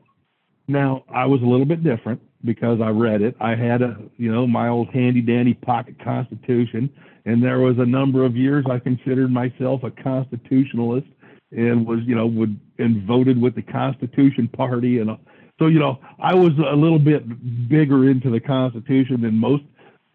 [0.67, 3.35] now I was a little bit different because I read it.
[3.39, 6.89] I had a you know my old handy dandy pocket constitution
[7.25, 11.07] and there was a number of years I considered myself a constitutionalist
[11.51, 15.17] and was you know would and voted with the Constitution Party and
[15.59, 19.63] so you know I was a little bit bigger into the Constitution than most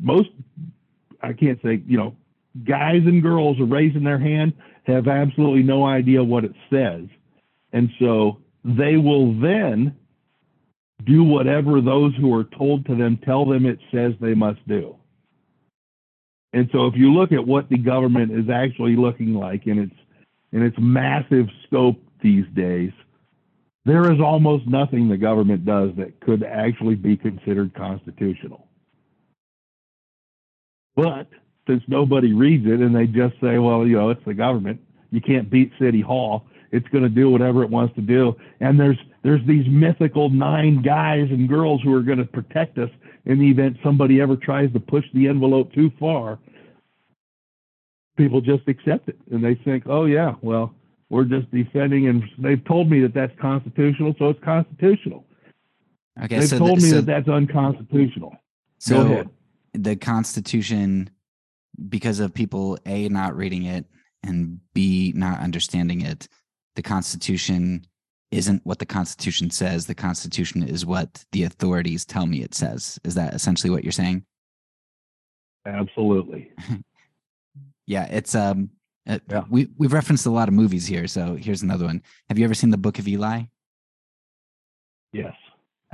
[0.01, 0.31] most
[1.25, 2.17] I can't say, you know,
[2.69, 4.53] guys and girls are raising their hand
[4.85, 7.07] have absolutely no idea what it says.
[7.73, 9.97] And so they will then
[11.05, 14.97] do whatever those who are told to them tell them it says they must do.
[16.53, 19.95] And so if you look at what the government is actually looking like in its
[20.53, 22.93] in its massive scope these days,
[23.85, 28.69] there is almost nothing the government does that could actually be considered constitutional.
[30.95, 31.27] But
[31.67, 34.81] since nobody reads it and they just say, well, you know, it's the government,
[35.11, 36.45] you can't beat City Hall.
[36.71, 38.37] It's going to do whatever it wants to do.
[38.61, 42.91] And there's there's these mythical nine guys and girls who are going to protect us
[43.25, 46.39] in the event somebody ever tries to push the envelope too far.
[48.17, 50.73] People just accept it and they think, oh yeah, well,
[51.11, 55.25] we're just defending, and they've told me that that's constitutional, so it's constitutional.
[56.23, 58.37] Okay, they've so told the, me so, that that's unconstitutional.
[58.79, 59.31] So, Go ahead
[59.75, 61.11] the Constitution,
[61.89, 63.85] because of people a not reading it
[64.23, 66.29] and b not understanding it,
[66.77, 67.85] the Constitution
[68.35, 69.87] isn't what the Constitution says.
[69.87, 72.99] The Constitution is what the authorities tell me it says.
[73.05, 74.25] Is that essentially what you're saying?
[75.67, 76.51] Absolutely.
[77.87, 78.71] yeah, it's um.
[79.07, 79.45] Uh, yeah.
[79.51, 82.03] We we've referenced a lot of movies here, so here's another one.
[82.29, 83.43] Have you ever seen the Book of Eli?
[85.13, 85.35] Yes.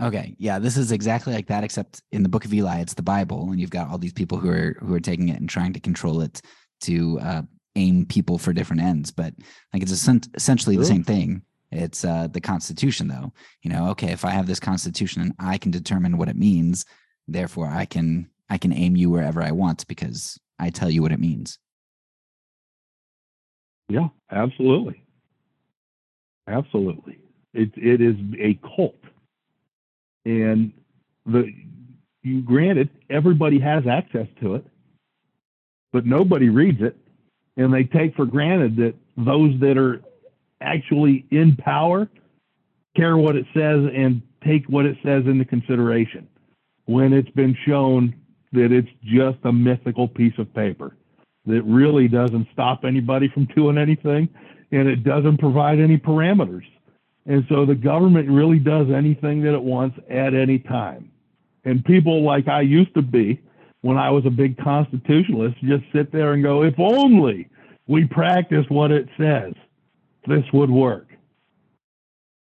[0.01, 3.03] Okay, yeah, this is exactly like that, except in the Book of Eli, it's the
[3.03, 5.73] Bible, and you've got all these people who are who are taking it and trying
[5.73, 6.41] to control it
[6.83, 7.43] to uh,
[7.77, 9.11] aim people for different ends.
[9.11, 9.35] But
[9.73, 11.43] like it's essentially the same thing.
[11.73, 13.33] It's uh, the Constitution, though.
[13.63, 16.85] You know, okay, if I have this Constitution and I can determine what it means,
[17.29, 21.13] therefore I can I can aim you wherever I want because I tell you what
[21.13, 21.59] it means.
[23.89, 25.05] Yeah, absolutely,
[26.49, 27.19] absolutely.
[27.55, 28.97] It it is a cult
[30.25, 30.73] and
[31.27, 31.53] the
[32.23, 34.65] you granted everybody has access to it,
[35.93, 36.97] but nobody reads it,
[37.57, 40.03] and they take for granted that those that are
[40.61, 42.09] actually in power
[42.97, 46.29] care what it says and take what it says into consideration
[46.87, 48.15] when it's been shown
[48.53, 50.97] that it's just a mythical piece of paper
[51.47, 54.29] that really doesn't stop anybody from doing anything
[54.73, 56.65] and it doesn't provide any parameters.
[57.27, 61.11] And so the government really does anything that it wants at any time.
[61.65, 63.41] And people like I used to be
[63.83, 67.49] when I was a big constitutionalist just sit there and go, if only
[67.87, 69.53] we practice what it says,
[70.27, 71.09] this would work.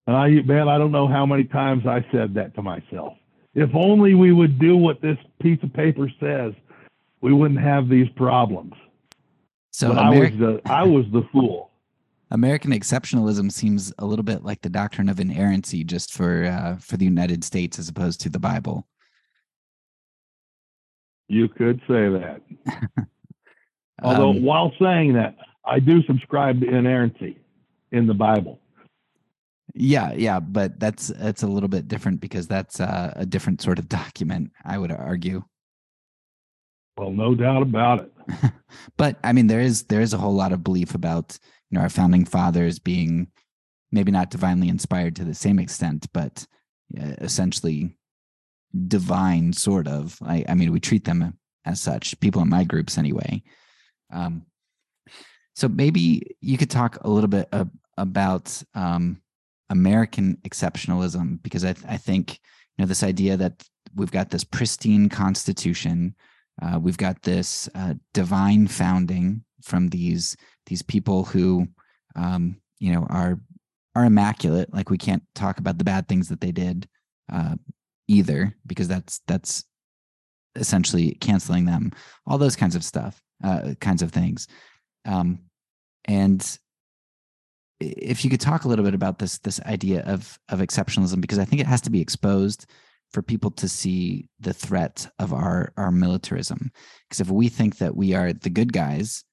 [0.07, 3.15] And I, man, I don't know how many times I said that to myself.
[3.55, 6.53] If only we would do what this piece of paper says,
[7.21, 8.75] we wouldn't have these problems.
[9.73, 11.71] So I was the I was the fool.
[12.33, 16.97] American exceptionalism seems a little bit like the doctrine of inerrancy, just for uh, for
[16.97, 18.87] the United States as opposed to the Bible.
[21.29, 22.41] You could say that.
[24.03, 27.39] Although, um, while saying that, I do subscribe to inerrancy
[27.93, 28.61] in the Bible.
[29.75, 33.79] Yeah, yeah, but that's that's a little bit different because that's uh, a different sort
[33.79, 34.51] of document.
[34.65, 35.45] I would argue.
[36.97, 38.53] Well, no doubt about it.
[38.97, 41.39] but I mean, there is there is a whole lot of belief about
[41.71, 43.29] you know our founding fathers being
[43.93, 46.47] maybe not divinely inspired to the same extent, but
[47.01, 47.97] uh, essentially
[48.87, 50.19] divine, sort of.
[50.23, 52.19] I, I mean, we treat them as such.
[52.21, 53.43] People in my groups, anyway.
[54.13, 54.47] Um,
[55.55, 57.65] so maybe you could talk a little bit uh,
[58.01, 59.21] about um,
[59.69, 62.33] American exceptionalism because I, I think
[62.77, 63.63] you know this idea that
[63.95, 66.15] we've got this pristine constitution,
[66.63, 70.37] uh, we've got this uh, divine founding from these
[70.67, 71.67] these people who
[72.17, 73.39] um, you know are
[73.95, 74.73] are immaculate.
[74.73, 76.89] Like we can't talk about the bad things that they did
[77.33, 77.57] uh,
[78.09, 79.65] either because that's that's
[80.57, 81.93] essentially canceling them.
[82.27, 84.49] All those kinds of stuff uh, kinds of things.
[85.05, 85.41] Um,
[86.07, 86.59] and
[87.81, 91.39] if you could talk a little bit about this this idea of of exceptionalism because
[91.39, 92.67] i think it has to be exposed
[93.11, 96.71] for people to see the threat of our our militarism.
[97.09, 99.25] Because if we think that we are the good guys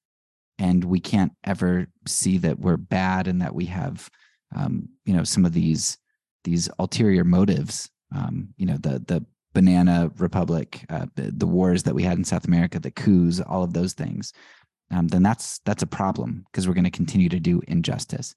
[0.58, 4.10] and we can't ever see that we're bad and that we have
[4.56, 5.98] um, you know some of these
[6.44, 11.96] these ulterior motives um, you know the the banana republic, uh, the, the, wars that
[11.96, 14.32] we had in South America, the coups, all of those things,
[14.92, 18.36] um, then that's that's a problem because we're going to continue to do injustice.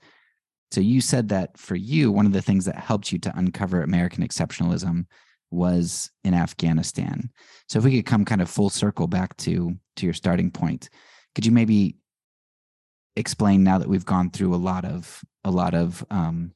[0.72, 3.82] So you said that for you, one of the things that helped you to uncover
[3.82, 5.06] American exceptionalism
[5.50, 7.30] was in Afghanistan.
[7.68, 10.90] So if we could come kind of full circle back to to your starting point,
[11.34, 11.96] could you maybe
[13.16, 16.52] explain now that we've gone through a lot of a lot of um,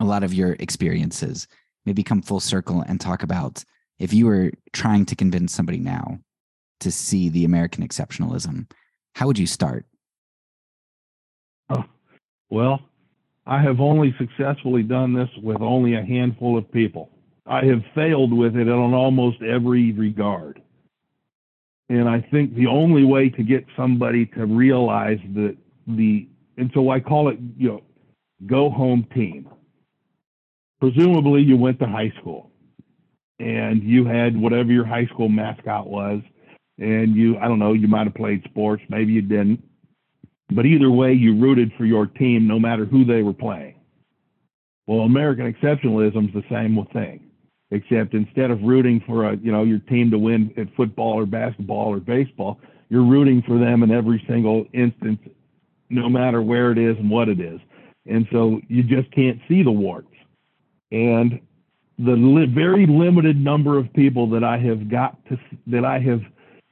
[0.00, 1.46] a lot of your experiences,
[1.86, 3.64] maybe come full circle and talk about
[3.98, 6.18] if you were trying to convince somebody now
[6.80, 8.70] to see the American exceptionalism,
[9.14, 9.86] how would you start?
[11.70, 11.84] Oh,
[12.50, 12.80] well,
[13.46, 17.10] I have only successfully done this with only a handful of people.
[17.46, 20.62] I have failed with it on almost every regard.
[21.90, 25.56] And I think the only way to get somebody to realize that
[25.86, 26.26] the,
[26.56, 27.82] and so I call it, you know,
[28.46, 29.48] go home team.
[30.80, 32.50] Presumably you went to high school
[33.38, 36.22] and you had whatever your high school mascot was.
[36.78, 39.62] And you, I don't know, you might have played sports, maybe you didn't.
[40.50, 43.76] But either way, you rooted for your team no matter who they were playing.
[44.86, 47.30] Well, American exceptionalism is the same thing
[47.70, 51.26] except instead of rooting for a you know your team to win at football or
[51.26, 55.18] basketball or baseball, you're rooting for them in every single instance,
[55.90, 57.60] no matter where it is and what it is.
[58.06, 60.08] And so you just can't see the warts.
[60.92, 61.40] And
[61.98, 65.38] the li- very limited number of people that I have got to
[65.68, 66.20] that I have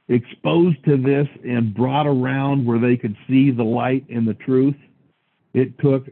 [0.09, 4.75] exposed to this and brought around where they could see the light and the truth,
[5.53, 6.07] it took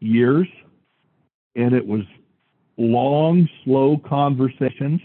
[0.00, 0.48] years
[1.54, 2.02] and it was
[2.76, 5.00] long, slow conversations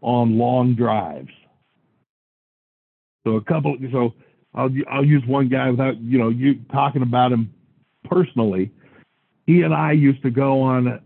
[0.00, 1.30] on long drives.
[3.26, 4.14] So a couple, so
[4.54, 7.52] I'll I'll use one guy without you know you talking about him
[8.04, 8.70] personally.
[9.46, 11.00] He and I used to go on.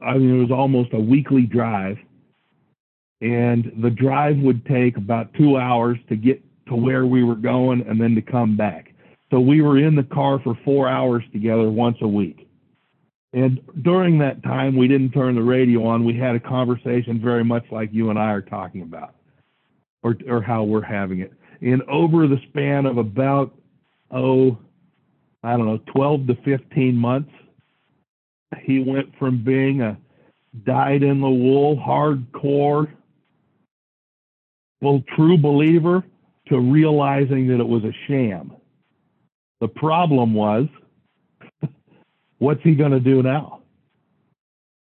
[0.00, 1.96] I mean, it was almost a weekly drive,
[3.24, 7.80] and the drive would take about two hours to get to where we were going
[7.88, 8.94] and then to come back.
[9.30, 12.46] So we were in the car for four hours together once a week.
[13.32, 16.04] And during that time, we didn't turn the radio on.
[16.04, 19.14] We had a conversation very much like you and I are talking about,
[20.02, 21.32] or, or how we're having it.
[21.62, 23.54] And over the span of about,
[24.10, 24.58] oh,
[25.42, 27.30] I don't know, 12 to 15 months,
[28.62, 29.96] he went from being a
[30.66, 32.92] dyed in the wool, hardcore,
[35.16, 36.04] true believer
[36.48, 38.52] to realizing that it was a sham.
[39.60, 40.66] The problem was
[42.38, 43.62] What's he going to do now?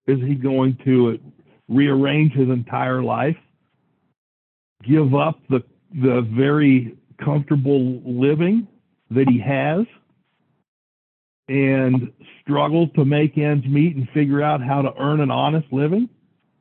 [0.07, 1.20] Is he going to
[1.68, 3.38] rearrange his entire life,
[4.88, 5.64] give up the
[6.02, 8.68] the very comfortable living
[9.12, 9.86] that he has,
[11.48, 16.10] and struggle to make ends meet and figure out how to earn an honest living?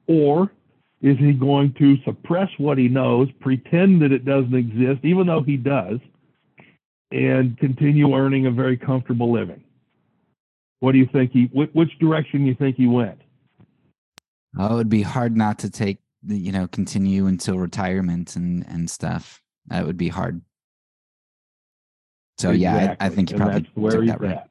[0.07, 0.51] Or
[1.05, 5.43] is he going to suppress what he knows, pretend that it doesn't exist, even though
[5.43, 6.01] he does,
[7.13, 9.63] and continue earning a very comfortable living?
[10.81, 11.45] What do you think he?
[11.53, 13.21] Which direction do you think he went?
[14.59, 18.89] Oh, it would be hard not to take you know, continue until retirement and and
[18.89, 19.43] stuff.
[19.67, 20.41] That would be hard.
[22.39, 22.85] So exactly.
[22.85, 24.33] yeah, I, I, think he probably and that's where he's that right.
[24.33, 24.49] At.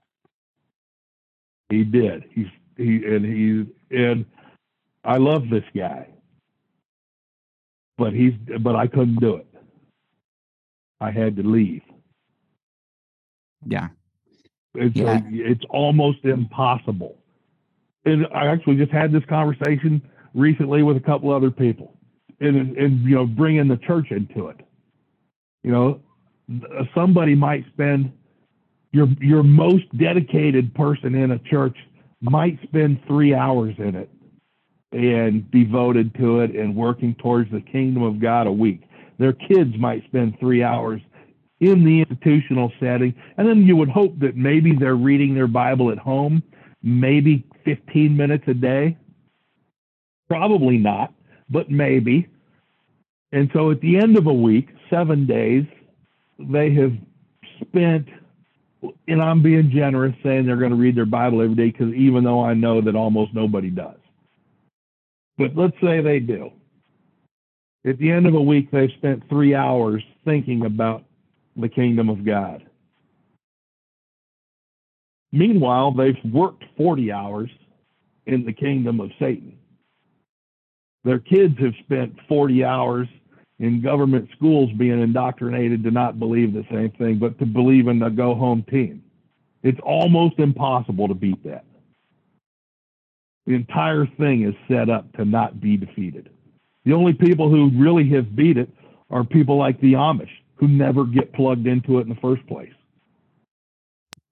[1.69, 2.25] He did.
[2.31, 2.47] He's
[2.77, 4.25] he and he and
[5.03, 6.07] I love this guy,
[7.97, 9.47] but he's but I couldn't do it.
[10.99, 11.81] I had to leave.
[13.65, 13.89] Yeah,
[14.75, 15.17] it's, yeah.
[15.17, 17.17] a, it's almost impossible.
[18.05, 20.01] And I actually just had this conversation
[20.33, 21.97] recently with a couple other people,
[22.39, 24.59] and and you know, bringing the church into it.
[25.63, 26.01] You know,
[26.93, 28.11] somebody might spend
[28.91, 31.77] your your most dedicated person in a church
[32.21, 34.09] might spend three hours in it
[34.93, 38.81] and devoted to it and working towards the kingdom of God a week.
[39.17, 41.01] Their kids might spend three hours
[41.59, 43.13] in the institutional setting.
[43.37, 46.43] And then you would hope that maybe they're reading their Bible at home,
[46.81, 48.97] maybe 15 minutes a day.
[50.27, 51.13] Probably not,
[51.49, 52.27] but maybe.
[53.31, 55.65] And so at the end of a week, seven days,
[56.39, 56.93] they have
[57.61, 58.07] spent,
[59.07, 62.23] and I'm being generous saying they're going to read their Bible every day because even
[62.23, 64.02] though I know that almost nobody does.
[65.37, 66.51] But let's say they do.
[67.85, 71.03] At the end of a week, they've spent three hours thinking about
[71.55, 72.63] the kingdom of God.
[75.31, 77.49] Meanwhile, they've worked 40 hours
[78.27, 79.57] in the kingdom of Satan.
[81.03, 83.07] Their kids have spent 40 hours
[83.59, 87.99] in government schools being indoctrinated to not believe the same thing, but to believe in
[87.99, 89.03] the go home team.
[89.63, 91.65] It's almost impossible to beat that.
[93.45, 96.29] The entire thing is set up to not be defeated.
[96.85, 98.69] The only people who really have beat it
[99.09, 102.73] are people like the Amish who never get plugged into it in the first place.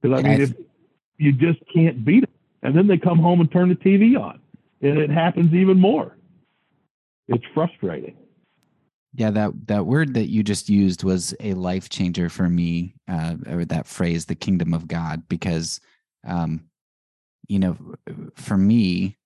[0.01, 0.53] Because I mean, if
[1.17, 2.29] you just can't beat it,
[2.63, 4.39] and then they come home and turn the TV on,
[4.81, 6.15] and it happens even more.
[7.27, 8.15] It's frustrating.
[9.13, 13.35] Yeah, that that word that you just used was a life changer for me, uh,
[13.47, 15.81] or that phrase, "the kingdom of God," because,
[16.25, 16.61] um,
[17.51, 17.75] you know,
[18.35, 19.17] for me,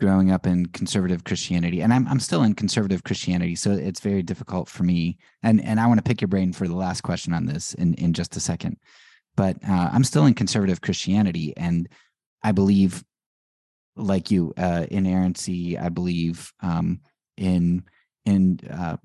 [0.00, 4.22] growing up in conservative Christianity, and I'm I'm still in conservative Christianity, so it's very
[4.22, 5.18] difficult for me.
[5.42, 7.92] And and I want to pick your brain for the last question on this in
[7.94, 8.78] in just a second,
[9.36, 11.86] but uh, I'm still in conservative Christianity, and
[12.42, 13.04] I believe,
[13.94, 15.76] like you, uh, inerrancy.
[15.76, 17.00] I believe um,
[17.36, 17.84] in
[18.24, 18.96] in uh,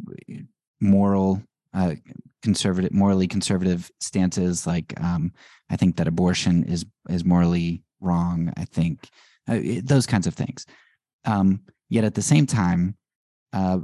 [0.80, 1.95] moral uh,
[2.41, 4.65] conservative, morally conservative stances.
[4.65, 5.34] Like um,
[5.69, 8.53] I think that abortion is is morally wrong.
[8.57, 9.10] I think
[9.48, 10.65] uh, those kinds of things.
[11.26, 12.95] Um, yet at the same time,
[13.53, 13.80] uh,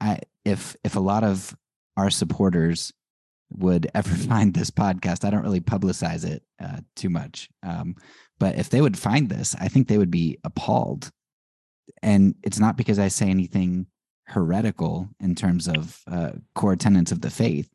[0.00, 1.54] I, if if a lot of
[1.96, 2.92] our supporters
[3.50, 7.48] would ever find this podcast, I don't really publicize it uh, too much.
[7.62, 7.96] Um,
[8.38, 11.10] but if they would find this, I think they would be appalled.
[12.02, 13.86] And it's not because I say anything
[14.26, 17.68] heretical in terms of uh, core tenets of the faith,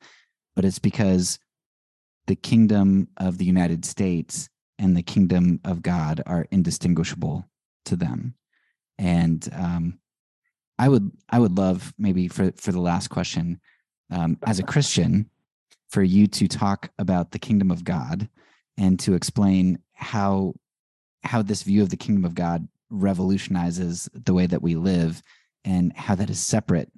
[0.56, 1.38] but it's because
[2.28, 7.48] the kingdom of the United States and the kingdom of God are indistinguishable
[7.86, 8.36] to them.
[8.98, 10.00] And um,
[10.78, 13.60] I would I would love maybe for for the last question,
[14.12, 15.30] um, as a Christian,
[15.90, 18.30] for you to talk about the kingdom of God
[18.78, 20.54] and to explain how
[21.24, 25.22] how this view of the kingdom of God revolutionizes the way that we live
[25.64, 26.92] and how that is separate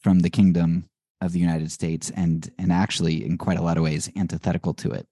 [0.00, 0.88] from the kingdom
[1.20, 4.90] of the United States and and actually in quite a lot of ways antithetical to
[4.90, 5.06] it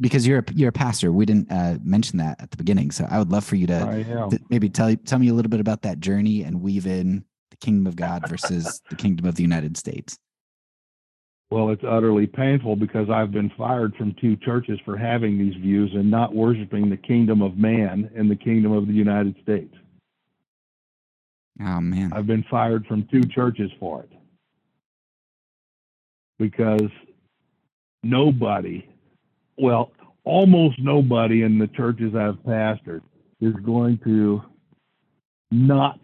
[0.00, 1.12] because you're a, you're a pastor.
[1.12, 4.04] We didn't uh, mention that at the beginning, so I would love for you to,
[4.30, 7.56] to, maybe tell tell me a little bit about that journey and weave in the
[7.56, 10.18] kingdom of God versus the kingdom of the United States.
[11.50, 15.92] Well, it's utterly painful because I've been fired from two churches for having these views
[15.94, 19.72] and not worshiping the kingdom of man and the kingdom of the United States.
[21.60, 22.12] Oh man.
[22.12, 24.10] I've been fired from two churches for it.
[26.38, 26.90] Because
[28.02, 28.86] nobody
[29.58, 29.92] well,
[30.24, 33.02] almost nobody in the churches I've pastored
[33.40, 34.42] is going to
[35.50, 36.00] not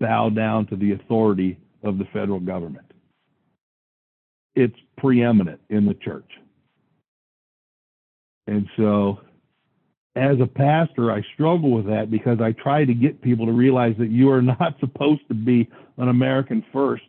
[0.00, 2.86] bow down to the authority of the federal government.
[4.54, 6.28] It's preeminent in the church.
[8.46, 9.20] And so,
[10.14, 13.94] as a pastor, I struggle with that because I try to get people to realize
[13.98, 17.04] that you are not supposed to be an American first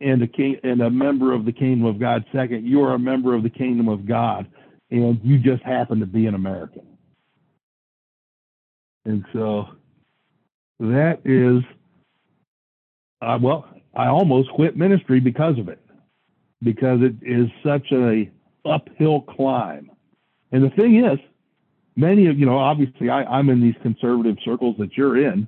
[0.00, 2.66] and a king and a member of the kingdom of God second.
[2.66, 4.46] You are a member of the kingdom of God,
[4.90, 6.86] and you just happen to be an American.
[9.04, 9.66] And so
[10.80, 11.62] that is,
[13.22, 15.80] uh, well, I almost quit ministry because of it,
[16.62, 18.30] because it is such a
[18.64, 19.90] uphill climb.
[20.52, 21.18] And the thing is,
[21.96, 25.46] many of you know, obviously, I, I'm in these conservative circles that you're in,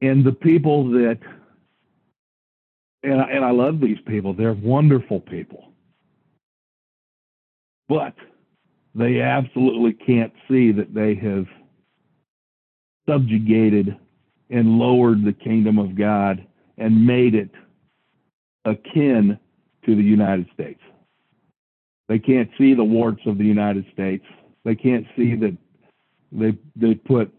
[0.00, 1.18] and the people that
[3.06, 4.34] and I, and I love these people.
[4.34, 5.72] They're wonderful people.
[7.88, 8.14] But
[8.94, 11.46] they absolutely can't see that they have
[13.08, 13.96] subjugated
[14.50, 16.44] and lowered the kingdom of God
[16.78, 17.50] and made it
[18.64, 19.38] akin
[19.84, 20.80] to the United States.
[22.08, 24.24] They can't see the warts of the United States.
[24.64, 25.56] They can't see that
[26.32, 27.32] they they put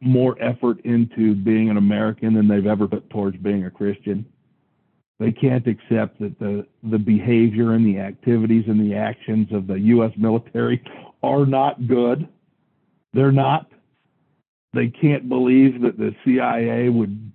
[0.00, 4.26] more effort into being an American than they've ever put towards being a Christian.
[5.20, 9.74] They can't accept that the, the behavior and the activities and the actions of the
[9.74, 10.12] U.S.
[10.16, 10.82] military
[11.22, 12.28] are not good.
[13.12, 13.70] They're not.
[14.72, 17.32] They can't believe that the CIA would,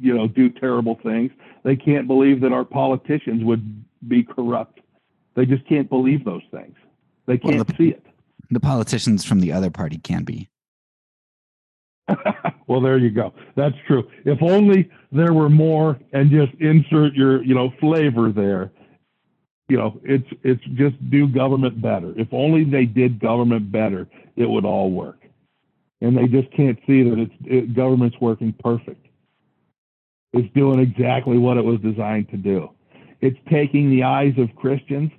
[0.00, 1.32] you know, do terrible things.
[1.64, 4.80] They can't believe that our politicians would be corrupt.
[5.34, 6.76] They just can't believe those things.
[7.26, 8.06] They can't well, the, see it.
[8.50, 10.48] The politicians from the other party can be.
[12.66, 13.32] well, there you go.
[13.56, 14.08] That's true.
[14.24, 18.70] If only there were more, and just insert your, you know, flavor there.
[19.68, 22.14] You know, it's it's just do government better.
[22.16, 25.22] If only they did government better, it would all work.
[26.00, 29.04] And they just can't see that it's it, government's working perfect.
[30.32, 32.70] It's doing exactly what it was designed to do.
[33.20, 35.10] It's taking the eyes of Christians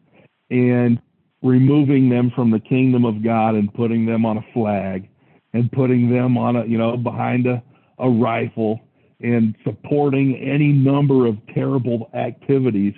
[0.50, 1.02] and
[1.42, 5.10] removing them from the kingdom of God and putting them on a flag
[5.54, 7.64] and putting them on a you know behind a,
[8.00, 8.82] a rifle
[9.22, 12.94] and supporting any number of terrible activities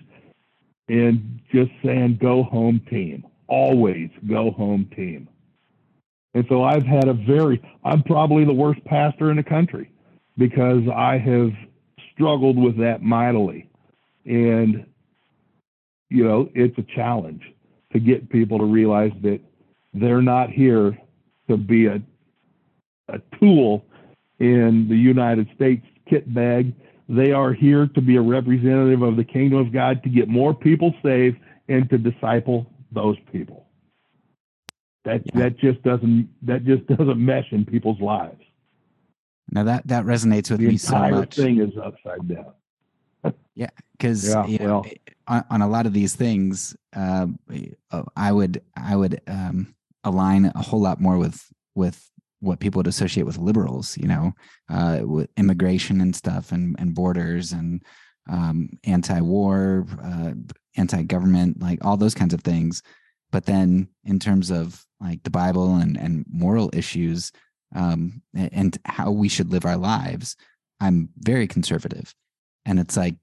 [0.90, 5.28] and just saying go home team always go home team
[6.36, 9.92] And so I've had a very, I'm probably the worst pastor in the country
[10.40, 11.52] because I have
[12.14, 13.70] struggled with that mightily.
[14.26, 14.86] And,
[16.10, 17.44] you know, it's a challenge
[17.94, 19.42] to get people to realize that
[19.94, 20.98] they're not here
[21.50, 22.02] to be a,
[23.10, 23.86] a tool
[24.40, 26.74] in the United States kit bag.
[27.08, 30.54] They are here to be a representative of the kingdom of God to get more
[30.54, 31.38] people saved
[31.68, 33.66] and to disciple those people.
[35.06, 35.42] That yeah.
[35.42, 38.42] that just doesn't that just doesn't mesh in people's lives.
[39.52, 41.36] Now that that resonates with the me so much.
[41.36, 43.34] The thing is upside down.
[43.56, 44.86] yeah, because yeah, you know, well,
[45.28, 47.28] on, on, a lot of these things, uh,
[48.16, 52.10] I would I would um, align a whole lot more with with
[52.40, 53.98] what people would associate with liberals.
[53.98, 54.34] You know,
[54.70, 57.84] uh, with immigration and stuff, and and borders and
[58.30, 60.34] um, anti-war, uh,
[60.78, 62.84] anti-government, like all those kinds of things.
[63.32, 67.32] But then, in terms of like the Bible and and moral issues,
[67.76, 70.36] um, and how we should live our lives,
[70.80, 72.14] I'm very conservative,
[72.66, 73.16] and it's like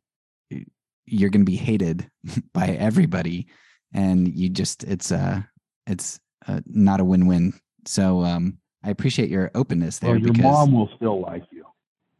[1.06, 2.10] you're going to be hated
[2.52, 3.46] by everybody,
[3.92, 5.42] and you just it's uh
[5.86, 7.54] it's uh, not a win-win.
[7.86, 10.12] So um, I appreciate your openness there.
[10.12, 11.66] Well, your because, mom will still like you.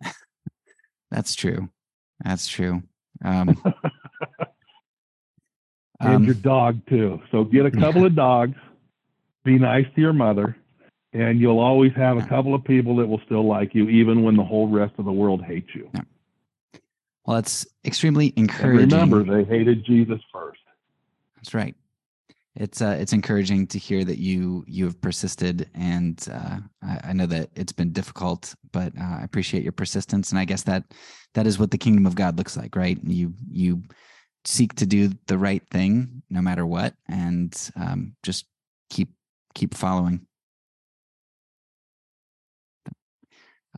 [1.12, 1.68] that's true.
[2.24, 2.82] That's true.
[3.24, 3.56] Um,
[6.00, 7.20] and um, your dog too.
[7.30, 8.56] So get a couple of dogs.
[9.44, 10.56] Be nice to your mother,
[11.12, 14.34] and you'll always have a couple of people that will still like you, even when
[14.34, 15.88] the whole rest of the world hates you.
[15.94, 16.00] Yeah.
[17.24, 18.92] Well, it's extremely encouraging.
[18.92, 20.58] And remember, they hated Jesus first.
[21.36, 21.76] That's right.
[22.58, 27.12] It's uh, it's encouraging to hear that you you have persisted, and uh, I, I,
[27.12, 30.84] know that it's been difficult, but uh, I appreciate your persistence, and I guess that
[31.34, 32.98] that is what the kingdom of God looks like, right?
[33.04, 33.82] You you
[34.46, 38.46] seek to do the right thing no matter what, and um, just
[38.88, 39.10] keep
[39.54, 40.26] keep following.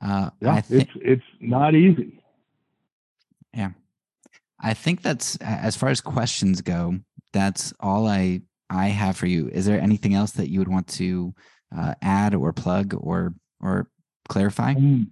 [0.01, 2.23] Uh, yeah, th- it's it's not easy.
[3.53, 3.71] Yeah,
[4.61, 7.01] I think that's as far as questions go.
[7.33, 9.49] That's all I I have for you.
[9.49, 11.35] Is there anything else that you would want to
[11.77, 13.89] uh, add or plug or or
[14.28, 14.73] clarify?
[14.73, 15.11] Um,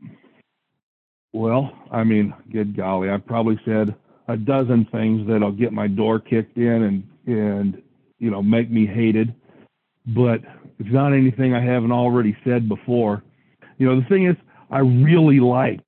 [1.33, 3.95] well, I mean, good golly, I've probably said
[4.29, 7.83] a dozen things that'll get my door kicked in and and
[8.19, 9.35] you know make me hated.
[10.07, 10.41] But
[10.79, 13.23] it's not anything I haven't already said before.
[13.79, 14.37] You know, the thing is,
[14.71, 15.81] I really like,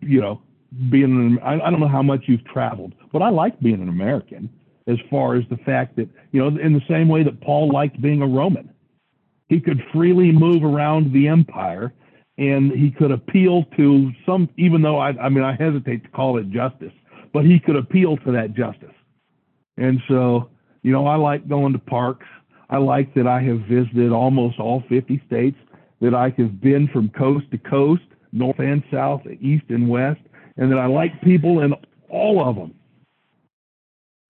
[0.00, 0.42] you know,
[0.90, 1.04] being.
[1.04, 4.50] An, I, I don't know how much you've traveled, but I like being an American.
[4.86, 8.00] As far as the fact that you know, in the same way that Paul liked
[8.00, 8.70] being a Roman,
[9.48, 11.92] he could freely move around the empire
[12.38, 16.38] and he could appeal to some, even though I, I mean, I hesitate to call
[16.38, 16.92] it justice,
[17.32, 18.94] but he could appeal to that justice.
[19.76, 20.48] And so,
[20.82, 22.26] you know, I like going to parks.
[22.70, 25.58] I like that I have visited almost all 50 states,
[26.00, 28.02] that I have been from coast to coast,
[28.32, 30.20] north and south, east and west,
[30.56, 31.74] and that I like people in
[32.08, 32.74] all of them.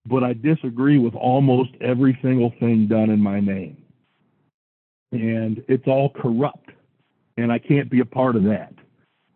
[0.06, 3.76] But I disagree with almost every single thing done in my name.
[5.12, 6.70] And it's all corrupt
[7.36, 8.74] and I can't be a part of that.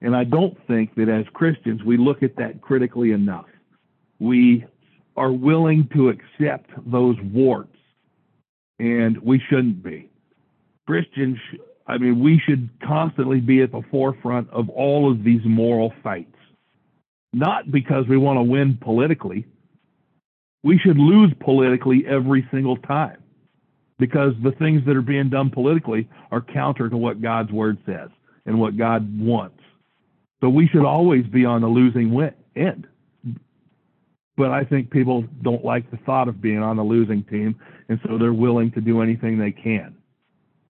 [0.01, 3.47] And I don't think that as Christians we look at that critically enough.
[4.19, 4.65] We
[5.17, 7.77] are willing to accept those warts,
[8.79, 10.11] and we shouldn't be.
[10.87, 11.39] Christians,
[11.87, 16.37] I mean, we should constantly be at the forefront of all of these moral fights.
[17.33, 19.47] Not because we want to win politically.
[20.67, 23.23] We should lose politically every single time
[24.01, 28.09] because the things that are being done politically are counter to what God's word says
[28.47, 29.61] and what God wants.
[30.41, 32.13] So we should always be on the losing
[32.57, 32.89] end.
[34.37, 37.55] But I think people don't like the thought of being on the losing team,
[37.89, 39.95] and so they're willing to do anything they can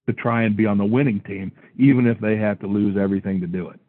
[0.07, 3.41] to try and be on the winning team, even if they have to lose everything
[3.41, 3.81] to do it.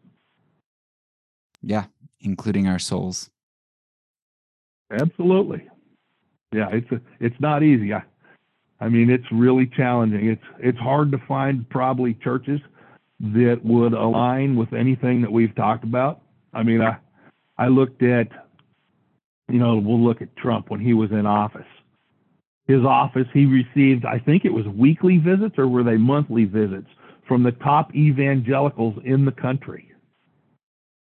[1.61, 1.87] Yeah,
[2.21, 3.29] including our souls.
[4.89, 5.67] Absolutely.
[6.53, 7.93] Yeah, it's a, it's not easy.
[7.93, 8.03] I,
[8.79, 10.27] I mean, it's really challenging.
[10.27, 12.61] It's it's hard to find probably churches
[13.19, 16.21] that would align with anything that we've talked about.
[16.53, 16.97] I mean, I
[17.57, 18.27] I looked at,
[19.49, 21.65] you know, we'll look at Trump when he was in office.
[22.67, 26.87] His office, he received, I think it was weekly visits or were they monthly visits
[27.27, 29.91] from the top evangelicals in the country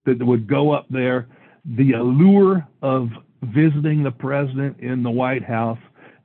[0.07, 1.29] that would go up there.
[1.65, 3.11] The allure of
[3.43, 5.79] visiting the president in the White House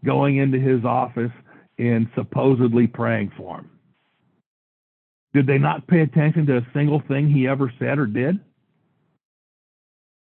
[0.03, 1.31] going into his office
[1.77, 3.69] and supposedly praying for him.
[5.33, 8.39] Did they not pay attention to a single thing he ever said or did?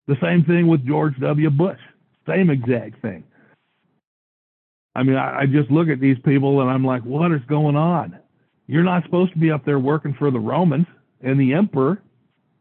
[0.07, 1.51] The same thing with George W.
[1.51, 1.81] Bush.
[2.29, 3.25] Same exact thing.
[4.95, 7.77] I mean, I, I just look at these people and I'm like, what is going
[7.77, 8.19] on?
[8.67, 10.87] You're not supposed to be up there working for the Romans
[11.23, 12.03] and the emperor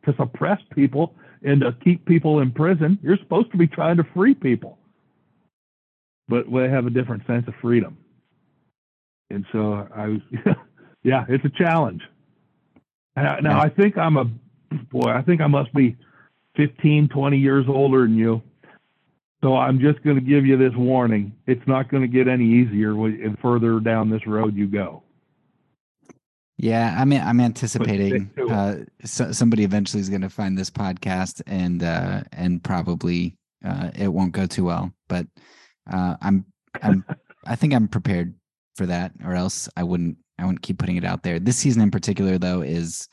[0.05, 2.99] to suppress people and to keep people in prison.
[3.01, 4.77] You're supposed to be trying to free people.
[6.27, 7.97] But they have a different sense of freedom.
[9.29, 10.17] And so I
[11.03, 12.01] yeah, it's a challenge.
[13.15, 14.25] Now, I think I'm a
[14.91, 15.97] boy, I think I must be
[16.55, 18.41] 15, 20 years older than you.
[19.41, 21.33] So I'm just going to give you this warning.
[21.47, 25.03] It's not going to get any easier the further down this road you go.
[26.61, 31.41] Yeah, I mean, I'm anticipating uh, so, somebody eventually is going to find this podcast,
[31.47, 34.91] and uh, and probably uh, it won't go too well.
[35.07, 35.25] But
[35.89, 36.45] uh, I'm
[36.81, 37.05] I'm
[37.47, 38.35] I think I'm prepared
[38.75, 41.39] for that, or else I wouldn't I wouldn't keep putting it out there.
[41.39, 43.07] This season in particular, though, is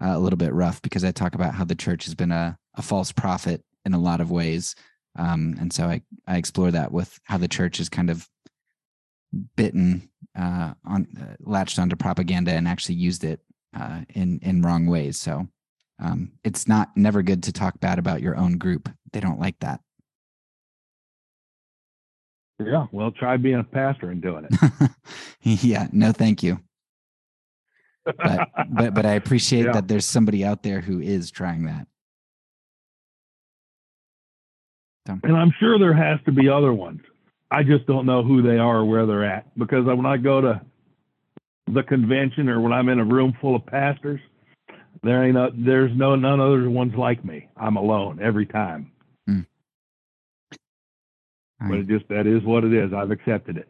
[0.00, 2.56] uh, a little bit rough because I talk about how the church has been a
[2.76, 4.76] a false prophet in a lot of ways,
[5.18, 8.28] um, and so I I explore that with how the church is kind of
[9.56, 10.08] bitten
[10.38, 13.40] uh, on uh, latched onto propaganda and actually used it
[13.78, 15.18] uh, in in wrong ways.
[15.18, 15.48] So
[16.02, 18.88] um, it's not never good to talk bad about your own group.
[19.12, 19.80] They don't like that.
[22.58, 24.90] Yeah, well, try being a pastor and doing it.
[25.42, 26.60] yeah, no, thank you.
[28.04, 29.72] But but but I appreciate yeah.
[29.72, 31.86] that there's somebody out there who is trying that.
[35.06, 37.00] And I'm sure there has to be other ones.
[37.52, 40.40] I just don't know who they are or where they're at because when I go
[40.40, 40.62] to
[41.70, 44.20] the convention or when I'm in a room full of pastors,
[45.02, 47.50] there ain't no, there's no none other ones like me.
[47.56, 48.90] I'm alone every time.
[49.28, 49.46] Mm.
[51.60, 52.94] But it just that is what it is.
[52.94, 53.68] I've accepted it.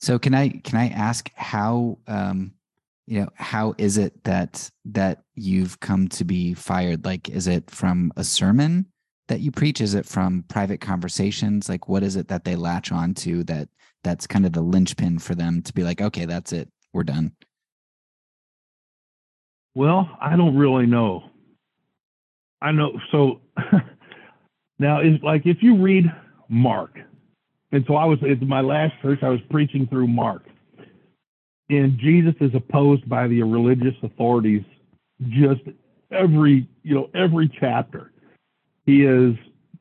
[0.00, 2.52] So can I can I ask how um
[3.08, 7.04] you know how is it that that you've come to be fired?
[7.04, 8.86] Like is it from a sermon?
[9.28, 9.80] That you preach?
[9.80, 11.68] Is it from private conversations?
[11.68, 13.68] Like, what is it that they latch on to that
[14.04, 17.32] that's kind of the linchpin for them to be like, okay, that's it, we're done?
[19.74, 21.22] Well, I don't really know.
[22.60, 22.98] I know.
[23.12, 23.40] So
[24.78, 26.06] now is like if you read
[26.48, 26.98] Mark,
[27.70, 30.44] and so I was at my last church, I was preaching through Mark,
[31.68, 34.64] and Jesus is opposed by the religious authorities
[35.28, 35.60] just
[36.10, 38.12] every you know every chapter
[38.88, 39.34] he is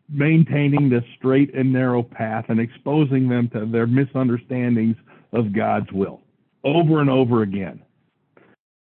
[0.09, 4.97] maintaining this straight and narrow path and exposing them to their misunderstandings
[5.31, 6.19] of God's will
[6.65, 7.81] over and over again.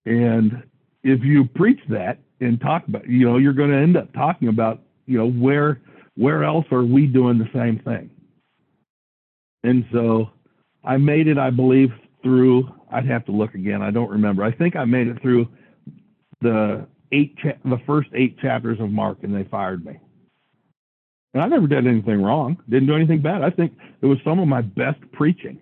[0.06, 0.62] And
[1.02, 4.48] if you preach that and talk about, you know, you're going to end up talking
[4.48, 5.82] about, you know, where
[6.14, 8.08] where else are we doing the same thing?
[9.64, 10.30] And so
[10.82, 11.90] I made it, I believe,
[12.22, 12.72] through.
[12.90, 13.82] I'd have to look again.
[13.82, 14.44] I don't remember.
[14.44, 15.46] I think I made it through
[16.40, 19.98] the eight, cha- the first eight chapters of Mark, and they fired me.
[21.36, 23.42] And I never did anything wrong, didn't do anything bad.
[23.42, 25.58] I think it was some of my best preaching.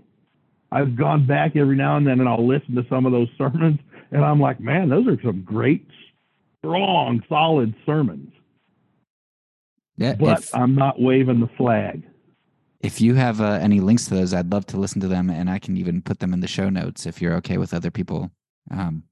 [0.70, 3.80] I've gone back every now and then and I'll listen to some of those sermons
[4.12, 5.84] and I'm like, man, those are some great,
[6.60, 8.30] strong, solid sermons.
[9.96, 12.04] Yeah, but if, I'm not waving the flag.
[12.80, 15.50] If you have uh, any links to those, I'd love to listen to them, and
[15.50, 18.30] I can even put them in the show notes if you're okay with other people.
[18.70, 19.02] Um,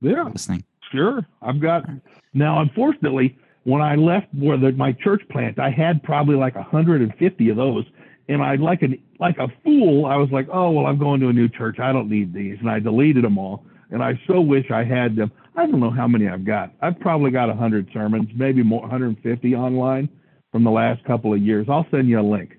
[0.00, 0.64] yeah, listening.
[0.90, 1.84] Sure, I've got
[2.32, 2.60] now.
[2.62, 7.56] Unfortunately, when I left where the, my church plant, I had probably like 150 of
[7.56, 7.84] those.
[8.28, 11.28] And I like an like a fool, I was like, oh well, I'm going to
[11.28, 11.78] a new church.
[11.80, 13.64] I don't need these, and I deleted them all.
[13.90, 15.30] And I so wish I had them.
[15.54, 16.72] I don't know how many I've got.
[16.80, 20.08] I've probably got 100 sermons, maybe more, 150 online
[20.50, 21.66] from the last couple of years.
[21.68, 22.52] I'll send you a link.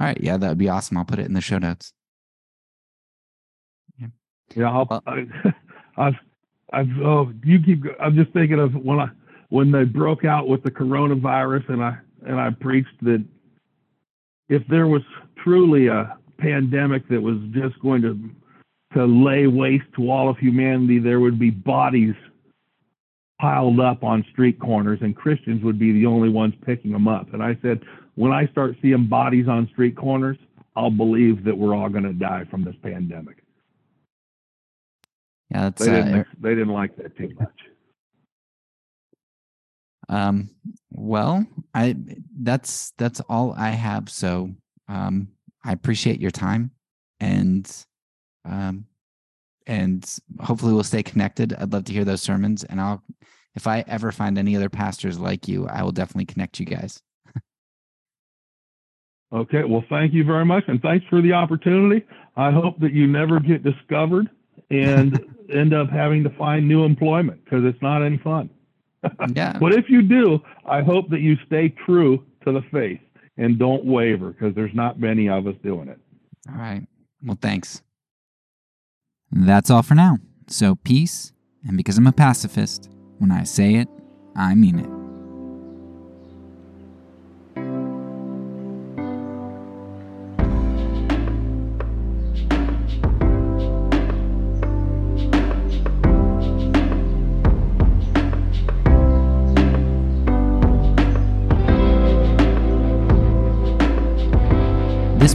[0.00, 0.96] All right, yeah, that would be awesome.
[0.96, 1.92] I'll put it in the show notes.
[4.00, 4.08] Yeah,
[4.56, 5.26] yeah I'll, well, I,
[5.96, 6.14] I've,
[6.72, 7.84] I've, oh, you keep.
[8.00, 9.10] I'm just thinking of when I
[9.48, 11.96] when they broke out with the coronavirus, and I
[12.26, 13.24] and I preached that
[14.48, 15.02] if there was
[15.42, 18.18] truly a pandemic that was just going to
[18.94, 22.14] to lay waste to all of humanity, there would be bodies
[23.40, 27.32] piled up on street corners, and Christians would be the only ones picking them up.
[27.34, 27.82] And I said,
[28.14, 30.38] when I start seeing bodies on street corners,
[30.76, 33.42] I'll believe that we're all going to die from this pandemic.
[35.50, 37.60] Yeah, that's, they, didn't, uh, they didn't like that too much.
[40.08, 40.50] Um,
[40.90, 41.96] well, I
[42.40, 44.08] that's that's all I have.
[44.10, 44.50] So
[44.88, 45.28] um,
[45.64, 46.70] I appreciate your time,
[47.20, 47.70] and
[48.44, 48.86] um,
[49.66, 51.54] and hopefully we'll stay connected.
[51.54, 53.02] I'd love to hear those sermons, and I'll
[53.54, 57.00] if I ever find any other pastors like you, I will definitely connect you guys.
[59.32, 62.04] okay, well, thank you very much, and thanks for the opportunity.
[62.36, 64.28] I hope that you never get discovered
[64.70, 65.24] and
[65.54, 68.50] end up having to find new employment because it's not any fun
[69.34, 69.56] yeah.
[69.60, 73.00] but if you do, I hope that you stay true to the faith
[73.36, 75.98] and don't waver because there's not many of us doing it.
[76.48, 76.86] All right.
[77.24, 77.82] Well, thanks.
[79.30, 80.18] That's all for now.
[80.46, 81.32] So, peace,
[81.66, 83.88] and because I'm a pacifist, when I say it,
[84.36, 85.03] I mean it.